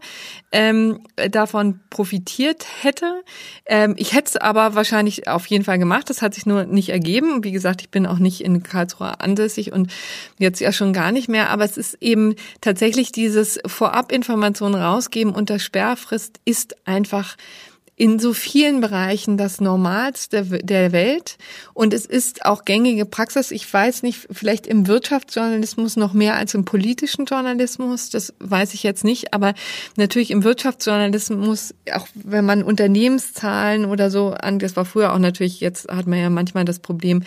[0.52, 1.00] ähm,
[1.32, 3.24] davon profitiert hätte.
[3.66, 6.10] Ähm, ich hätte es aber wahrscheinlich auf jeden Fall gemacht.
[6.10, 7.44] Das hat sich nur nicht ergeben.
[7.44, 9.92] Wie gesagt, ich bin auch nicht in Karlsruhe ansässig und
[10.38, 11.50] jetzt ja schon gar nicht mehr.
[11.50, 17.38] Aber es ist eben tatsächlich dieses Vorabinformationen rausgeben unter Sperrfrist ist einfach
[17.96, 21.38] in so vielen Bereichen das Normalste der Welt
[21.74, 23.52] und es ist auch gängige Praxis.
[23.52, 28.82] Ich weiß nicht, vielleicht im Wirtschaftsjournalismus noch mehr als im politischen Journalismus, das weiß ich
[28.82, 29.54] jetzt nicht, aber
[29.96, 35.60] natürlich im Wirtschaftsjournalismus, auch wenn man Unternehmenszahlen oder so an, das war früher auch natürlich,
[35.60, 37.22] jetzt hat man ja manchmal das Problem,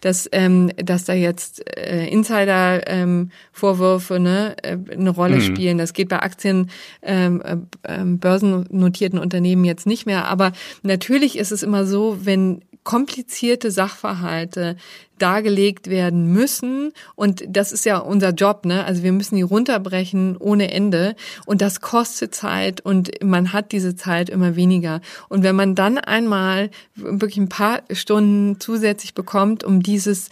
[0.00, 5.40] dass, ähm, dass da jetzt äh, Insider-Vorwürfe ähm, ne, äh, eine Rolle mhm.
[5.40, 5.78] spielen.
[5.78, 6.70] Das geht bei Aktien
[7.02, 10.26] ähm, äh, ähm, börsennotierten Unternehmen jetzt nicht mehr mehr.
[10.26, 10.52] Aber
[10.82, 14.76] natürlich ist es immer so, wenn komplizierte Sachverhalte
[15.18, 16.92] dargelegt werden müssen.
[17.14, 18.84] Und das ist ja unser Job, ne?
[18.84, 21.14] Also wir müssen die runterbrechen ohne Ende.
[21.46, 25.00] Und das kostet Zeit und man hat diese Zeit immer weniger.
[25.28, 30.28] Und wenn man dann einmal wirklich ein paar Stunden zusätzlich bekommt, um dieses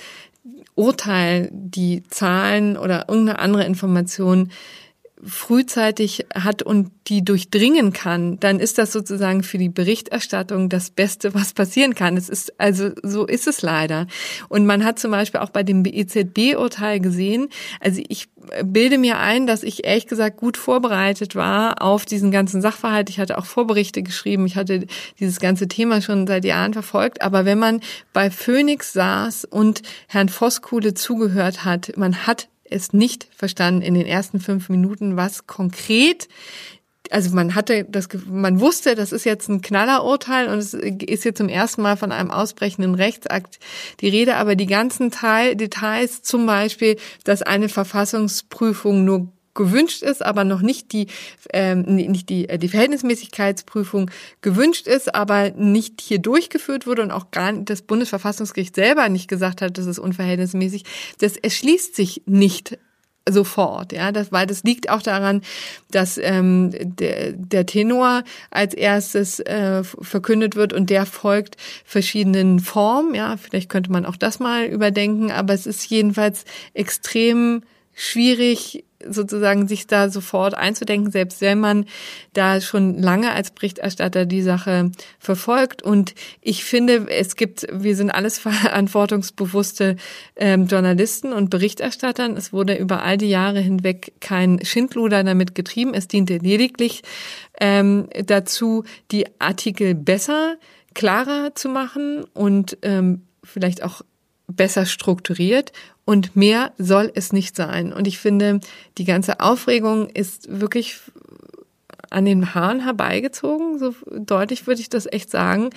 [0.75, 4.51] Urteil, die Zahlen oder irgendeine andere Information
[5.23, 11.35] frühzeitig hat und die durchdringen kann, dann ist das sozusagen für die Berichterstattung das Beste,
[11.35, 12.17] was passieren kann.
[12.17, 14.07] Es ist, also so ist es leider.
[14.49, 17.49] Und man hat zum Beispiel auch bei dem EZB-Urteil gesehen,
[17.81, 18.29] also ich
[18.65, 23.11] bilde mir ein, dass ich ehrlich gesagt gut vorbereitet war auf diesen ganzen Sachverhalt.
[23.11, 24.47] Ich hatte auch Vorberichte geschrieben.
[24.47, 24.87] Ich hatte
[25.19, 27.23] dieses ganze Thema schon seit Jahren verfolgt.
[27.23, 27.81] Aber wenn man
[28.13, 34.07] bei Phoenix saß und Herrn Voskuhle zugehört hat, man hat es nicht verstanden in den
[34.07, 36.29] ersten fünf Minuten, was konkret
[37.11, 41.39] also man hatte das, man wusste, das ist jetzt ein Knallerurteil und es ist jetzt
[41.39, 43.59] zum ersten Mal von einem ausbrechenden Rechtsakt
[44.01, 50.25] die Rede, aber die ganzen Teil, Details, zum Beispiel, dass eine Verfassungsprüfung nur gewünscht ist,
[50.25, 51.09] aber noch nicht die
[51.53, 54.11] ähm, nicht die äh, die Verhältnismäßigkeitsprüfung
[54.43, 59.63] gewünscht ist, aber nicht hier durchgeführt wurde und auch gar das Bundesverfassungsgericht selber nicht gesagt
[59.63, 60.85] hat, das ist unverhältnismäßig.
[61.19, 62.79] Das erschließt sich nicht
[63.29, 65.43] sofort, ja, das, weil das liegt auch daran,
[65.91, 73.15] dass ähm, der, der Tenor als erstes äh, verkündet wird und der folgt verschiedenen Formen,
[73.15, 76.45] ja, vielleicht könnte man auch das mal überdenken, aber es ist jedenfalls
[76.75, 77.63] extrem
[78.01, 81.85] schwierig sozusagen sich da sofort einzudenken, selbst wenn man
[82.33, 85.83] da schon lange als Berichterstatter die Sache verfolgt.
[85.83, 89.97] Und ich finde, es gibt, wir sind alles verantwortungsbewusste
[90.37, 92.37] ähm, Journalisten und Berichterstattern.
[92.37, 95.93] Es wurde über all die Jahre hinweg kein Schindluder damit getrieben.
[95.93, 97.03] Es diente lediglich
[97.61, 100.57] ähm, dazu, die Artikel besser,
[100.95, 104.03] klarer zu machen und ähm, vielleicht auch
[104.47, 105.73] besser strukturiert
[106.11, 107.93] und mehr soll es nicht sein.
[107.93, 108.59] Und ich finde,
[108.99, 110.99] die ganze Aufregung ist wirklich
[112.11, 115.71] an den Haaren herbeigezogen, so deutlich würde ich das echt sagen.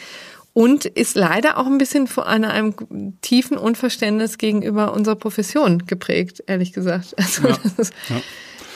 [0.51, 2.73] Und ist leider auch ein bisschen von einem
[3.21, 7.13] tiefen Unverständnis gegenüber unserer Profession geprägt, ehrlich gesagt.
[7.15, 8.19] Also ja, das ist ja.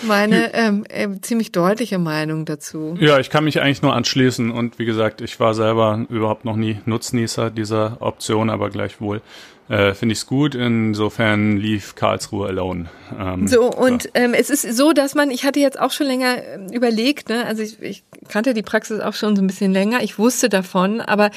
[0.04, 2.95] Meine ähm, äh, ziemlich deutliche Meinung dazu.
[3.00, 4.52] Ja, ich kann mich eigentlich nur anschließen.
[4.52, 9.22] Und wie gesagt, ich war selber überhaupt noch nie Nutznießer dieser Option, aber gleichwohl
[9.70, 10.56] äh, finde ich es gut.
[10.56, 12.86] Insofern lief Karlsruhe alone.
[13.20, 14.12] Ähm, so, und ja.
[14.16, 17.45] ähm, es ist so, dass man, ich hatte jetzt auch schon länger ähm, überlegt, ne,
[17.45, 21.02] also ich, ich kannte die Praxis auch schon so ein bisschen länger, ich wusste davon,
[21.02, 21.32] aber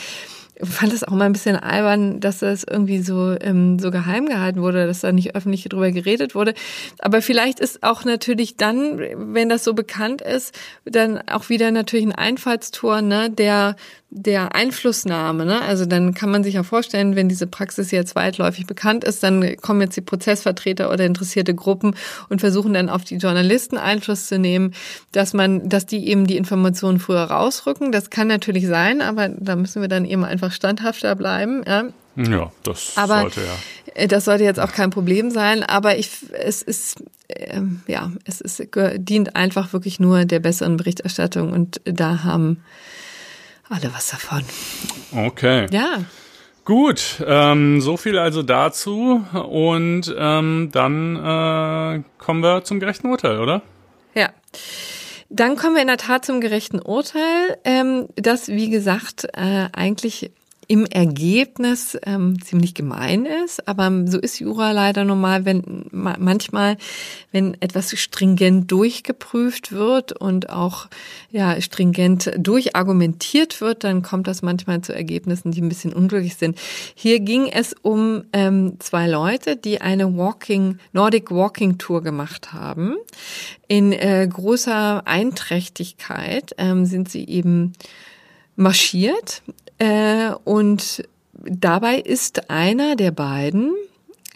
[0.62, 4.60] fand es auch mal ein bisschen albern, dass das irgendwie so, ähm, so geheim gehalten
[4.62, 6.54] wurde, dass da nicht öffentlich drüber geredet wurde.
[6.98, 12.06] Aber vielleicht ist auch natürlich dann, wenn das so bekannt ist, dann auch wieder natürlich
[12.06, 13.76] ein Einfallstor, ne, der
[14.10, 15.62] der Einflussnahme, ne?
[15.62, 19.56] Also dann kann man sich ja vorstellen, wenn diese Praxis jetzt weitläufig bekannt ist, dann
[19.58, 21.94] kommen jetzt die Prozessvertreter oder interessierte Gruppen
[22.28, 24.74] und versuchen dann auf die Journalisten Einfluss zu nehmen,
[25.12, 27.92] dass man, dass die eben die Informationen früher rausrücken.
[27.92, 31.62] Das kann natürlich sein, aber da müssen wir dann eben einfach standhafter bleiben.
[31.64, 31.84] Ja,
[32.16, 33.94] ja das aber sollte ja.
[33.94, 38.40] Äh, das sollte jetzt auch kein Problem sein, aber ich, es ist, äh, ja, es
[38.40, 42.62] ist, dient einfach wirklich nur der besseren Berichterstattung und da haben
[43.70, 44.42] alle was davon.
[45.12, 45.66] Okay.
[45.70, 46.04] Ja.
[46.64, 53.40] Gut, ähm, so viel also dazu und ähm, dann äh, kommen wir zum gerechten Urteil,
[53.40, 53.62] oder?
[54.14, 54.30] Ja.
[55.30, 60.32] Dann kommen wir in der Tat zum gerechten Urteil, ähm, das wie gesagt äh, eigentlich
[60.70, 66.76] im Ergebnis ähm, ziemlich gemein ist, aber so ist Jura leider normal, wenn manchmal,
[67.32, 70.86] wenn etwas stringent durchgeprüft wird und auch
[71.32, 76.56] ja stringent durchargumentiert wird, dann kommt das manchmal zu Ergebnissen, die ein bisschen unglücklich sind.
[76.94, 82.94] Hier ging es um ähm, zwei Leute, die eine Walking Nordic Walking Tour gemacht haben.
[83.66, 87.72] In äh, großer Einträchtigkeit ähm, sind sie eben
[88.54, 89.42] marschiert
[89.80, 93.74] äh, und dabei ist einer der beiden,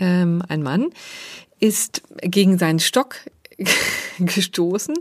[0.00, 0.90] ähm, ein Mann,
[1.60, 3.16] ist gegen seinen Stock
[4.18, 4.96] gestoßen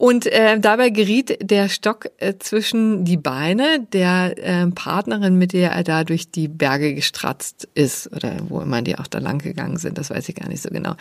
[0.00, 5.72] und äh, dabei geriet der Stock äh, zwischen die Beine der äh, Partnerin, mit der
[5.72, 9.76] er da durch die Berge gestratzt ist oder wo immer die auch da lang gegangen
[9.76, 10.94] sind, das weiß ich gar nicht so genau.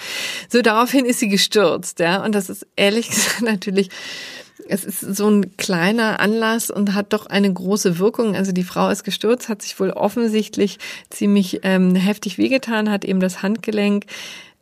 [0.50, 3.90] So daraufhin ist sie gestürzt, ja, und das ist ehrlich gesagt natürlich
[4.68, 8.36] es ist so ein kleiner Anlass und hat doch eine große Wirkung.
[8.36, 10.78] Also die Frau ist gestürzt, hat sich wohl offensichtlich
[11.10, 14.06] ziemlich ähm, heftig wehgetan, hat eben das Handgelenk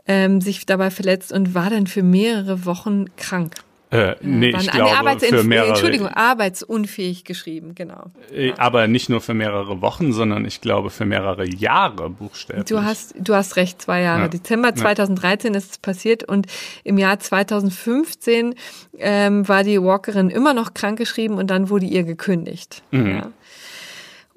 [0.06, 3.56] ähm, sich dabei verletzt und war dann für mehrere Wochen krank.
[3.90, 5.70] Äh, nee, ich glaube für mehrere.
[5.70, 8.12] Entschuldigung, arbeitsunfähig geschrieben, genau.
[8.34, 12.66] Äh, aber nicht nur für mehrere Wochen, sondern ich glaube für mehrere Jahre buchstäblich.
[12.66, 14.24] Du hast, du hast recht, zwei Jahre.
[14.24, 14.28] Ja.
[14.28, 15.58] Dezember 2013 ja.
[15.58, 16.48] ist es passiert und
[16.84, 18.56] im Jahr 2015
[18.98, 22.84] ähm, war die Walkerin immer noch krankgeschrieben und dann wurde ihr gekündigt.
[22.92, 23.10] Mhm.
[23.10, 23.32] Ja.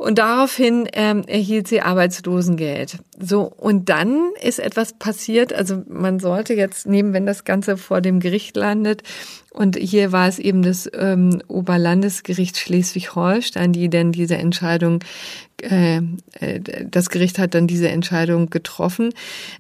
[0.01, 3.01] Und daraufhin ähm, erhielt sie Arbeitslosengeld.
[3.19, 8.01] So, und dann ist etwas passiert, also man sollte jetzt nehmen, wenn das Ganze vor
[8.01, 9.03] dem Gericht landet,
[9.53, 15.01] und hier war es eben das ähm, Oberlandesgericht Schleswig-Holstein, die denn diese Entscheidung
[15.63, 15.99] äh,
[16.41, 19.13] äh, das Gericht hat dann diese Entscheidung getroffen.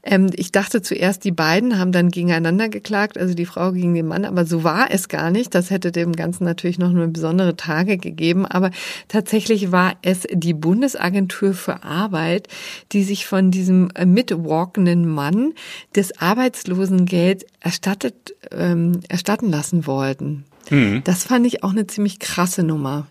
[0.02, 4.06] Ähm, ich dachte zuerst, die beiden haben dann gegeneinander geklagt, also die Frau gegen den
[4.06, 5.54] Mann, aber so war es gar nicht.
[5.54, 8.70] Das hätte dem Ganzen natürlich noch eine besondere Tage gegeben, aber
[9.08, 12.48] tatsächlich war es die Bundesagentur für Arbeit,
[12.92, 15.54] die sich von diesem mitwalkenden Mann
[15.92, 20.44] das Arbeitslosengeld erstattet, ähm, erstatten lassen wollten.
[20.70, 21.02] Mhm.
[21.04, 23.08] Das fand ich auch eine ziemlich krasse Nummer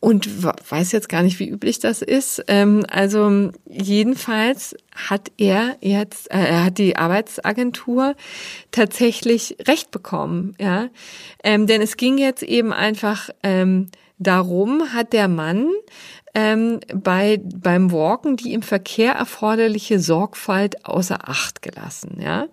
[0.00, 2.44] und weiß jetzt gar nicht, wie üblich das ist.
[2.48, 8.14] Ähm, also jedenfalls hat er jetzt, äh, er hat die Arbeitsagentur
[8.70, 10.88] tatsächlich Recht bekommen, ja,
[11.42, 13.88] ähm, denn es ging jetzt eben einfach ähm,
[14.18, 15.70] darum, hat der Mann
[16.36, 22.46] ähm, bei beim Walken die im Verkehr erforderliche Sorgfalt außer Acht gelassen, ja.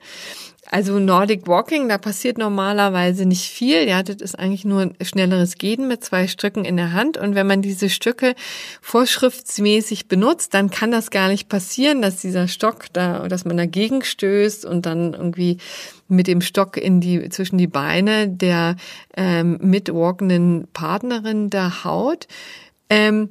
[0.71, 3.87] Also Nordic Walking, da passiert normalerweise nicht viel.
[3.87, 7.17] Ja, das ist eigentlich nur ein schnelleres Gehen mit zwei Stücken in der Hand.
[7.17, 8.33] Und wenn man diese Stücke
[8.81, 14.03] vorschriftsmäßig benutzt, dann kann das gar nicht passieren, dass dieser Stock da, dass man dagegen
[14.03, 15.57] stößt und dann irgendwie
[16.07, 18.77] mit dem Stock in die, zwischen die Beine der
[19.17, 22.27] ähm, mitwalkenden Partnerin da haut.
[22.89, 23.27] Ähm,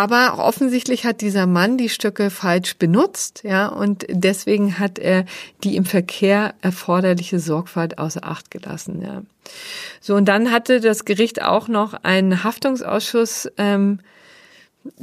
[0.00, 5.26] aber offensichtlich hat dieser Mann die Stöcke falsch benutzt, ja, und deswegen hat er
[5.62, 9.20] die im Verkehr erforderliche Sorgfalt außer Acht gelassen, ja.
[10.00, 14.00] So, und dann hatte das Gericht auch noch einen Haftungsausschuss ähm,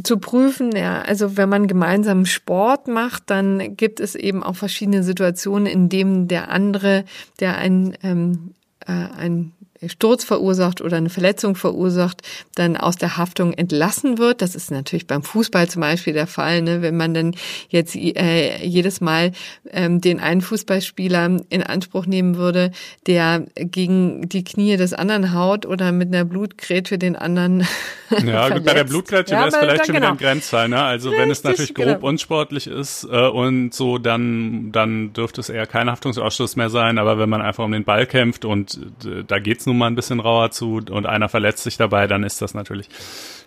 [0.01, 5.03] zu prüfen, ja, also wenn man gemeinsam Sport macht, dann gibt es eben auch verschiedene
[5.03, 7.05] Situationen, in denen der andere,
[7.39, 8.55] der ein, ähm,
[8.87, 9.51] äh, ein
[9.86, 12.21] Sturz verursacht oder eine Verletzung verursacht,
[12.55, 14.41] dann aus der Haftung entlassen wird.
[14.41, 16.82] Das ist natürlich beim Fußball zum Beispiel der Fall, ne?
[16.82, 17.36] wenn man dann
[17.69, 19.32] jetzt äh, jedes Mal
[19.71, 22.71] ähm, den einen Fußballspieler in Anspruch nehmen würde,
[23.05, 27.65] der gegen die Knie des anderen haut oder mit einer Blutgrätsche den anderen
[28.25, 30.07] Ja, gut, bei der Blutgrätsche ja, wäre es vielleicht schon genau.
[30.07, 30.69] wieder ein Grenzfall.
[30.69, 30.82] Ne?
[30.82, 32.07] Also Richtig, wenn es natürlich grob genau.
[32.07, 36.97] unsportlich ist äh, und so, dann, dann dürfte es eher kein Haftungsausschuss mehr sein.
[36.97, 39.95] Aber wenn man einfach um den Ball kämpft und äh, da geht's nun mal ein
[39.95, 42.89] bisschen rauer zu und einer verletzt sich dabei, dann ist das natürlich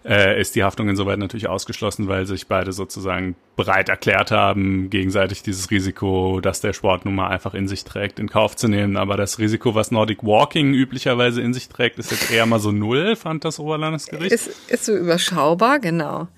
[0.04, 5.42] äh, ist die Haftung insoweit natürlich ausgeschlossen, weil sich beide sozusagen bereit erklärt haben, gegenseitig
[5.42, 8.96] dieses Risiko, das der Sport nun mal einfach in sich trägt, in Kauf zu nehmen.
[8.96, 12.72] Aber das Risiko, was Nordic Walking üblicherweise in sich trägt, ist jetzt eher mal so
[12.72, 14.32] null, fand das Oberlandesgericht.
[14.32, 16.28] Ist, ist so überschaubar, genau.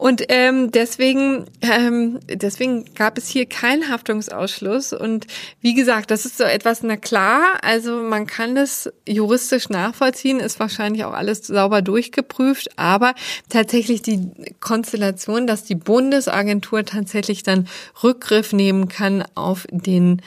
[0.00, 4.94] Und ähm, deswegen, ähm, deswegen gab es hier keinen Haftungsausschluss.
[4.94, 5.26] Und
[5.60, 10.58] wie gesagt, das ist so etwas, na klar, also man kann das juristisch nachvollziehen, ist
[10.58, 13.14] wahrscheinlich auch alles sauber durchgeprüft, aber
[13.50, 14.30] tatsächlich die
[14.60, 17.68] Konstellation, dass die Bundesagentur tatsächlich dann
[18.02, 20.22] Rückgriff nehmen kann auf den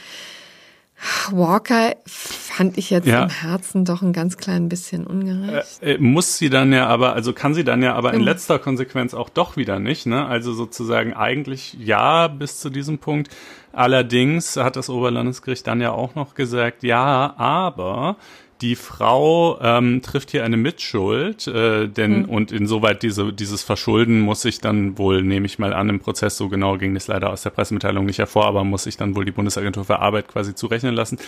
[1.32, 3.24] Walker fand ich jetzt ja.
[3.24, 5.82] im Herzen doch ein ganz klein bisschen ungerecht.
[5.82, 8.60] Äh, äh, muss sie dann ja aber, also kann sie dann ja aber in letzter
[8.60, 10.26] Konsequenz auch doch wieder nicht, ne?
[10.26, 13.30] Also sozusagen eigentlich ja bis zu diesem Punkt.
[13.72, 18.18] Allerdings hat das Oberlandesgericht dann ja auch noch gesagt, ja, aber
[18.64, 22.30] die Frau ähm, trifft hier eine Mitschuld, äh, denn mhm.
[22.30, 26.38] und insoweit diese, dieses Verschulden muss sich dann wohl, nehme ich mal an, im Prozess,
[26.38, 29.26] so genau ging es leider aus der Pressemitteilung nicht hervor, aber muss sich dann wohl
[29.26, 31.20] die Bundesagentur für Arbeit quasi zurechnen lassen,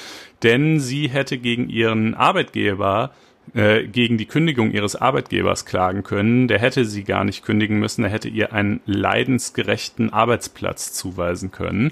[0.43, 3.11] denn sie hätte gegen ihren Arbeitgeber
[3.53, 6.47] äh, gegen die Kündigung ihres Arbeitgebers klagen können.
[6.47, 11.91] Der hätte sie gar nicht kündigen müssen, er hätte ihr einen leidensgerechten Arbeitsplatz zuweisen können.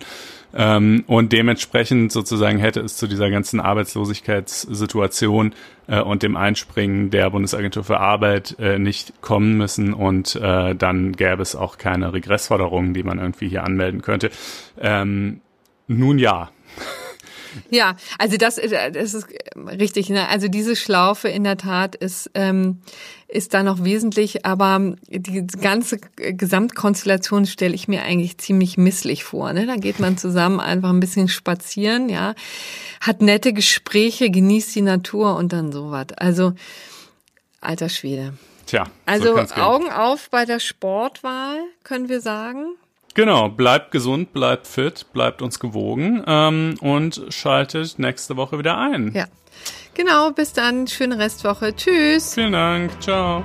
[0.56, 5.56] Ähm, und dementsprechend sozusagen hätte es zu dieser ganzen Arbeitslosigkeitssituation
[5.88, 11.14] äh, und dem Einspringen der Bundesagentur für Arbeit äh, nicht kommen müssen und äh, dann
[11.14, 14.30] gäbe es auch keine Regressforderungen, die man irgendwie hier anmelden könnte.
[14.80, 15.42] Ähm,
[15.88, 16.52] nun ja.
[17.70, 19.28] Ja, also das, das ist
[19.80, 20.10] richtig.
[20.10, 20.28] Ne?
[20.28, 22.82] Also diese Schlaufe in der Tat ist ähm,
[23.34, 29.54] ist da noch wesentlich, aber die ganze Gesamtkonstellation stelle ich mir eigentlich ziemlich misslich vor.
[29.54, 29.66] Ne?
[29.66, 32.36] Da geht man zusammen einfach ein bisschen spazieren, ja,
[33.02, 36.08] hat nette Gespräche, genießt die Natur und dann sowas.
[36.16, 36.54] Also
[37.60, 38.34] alter Schwede.
[38.68, 38.86] Tja.
[39.08, 42.76] Also so Augen auf bei der Sportwahl, können wir sagen.
[43.16, 49.12] Genau, bleibt gesund, bleibt fit, bleibt uns gewogen ähm, und schaltet nächste Woche wieder ein.
[49.14, 49.26] Ja.
[49.96, 50.88] Genau, bis dann.
[50.88, 51.76] Schöne Restwoche.
[51.76, 52.34] Tschüss.
[52.34, 52.92] Vielen Dank.
[53.02, 53.44] Ciao.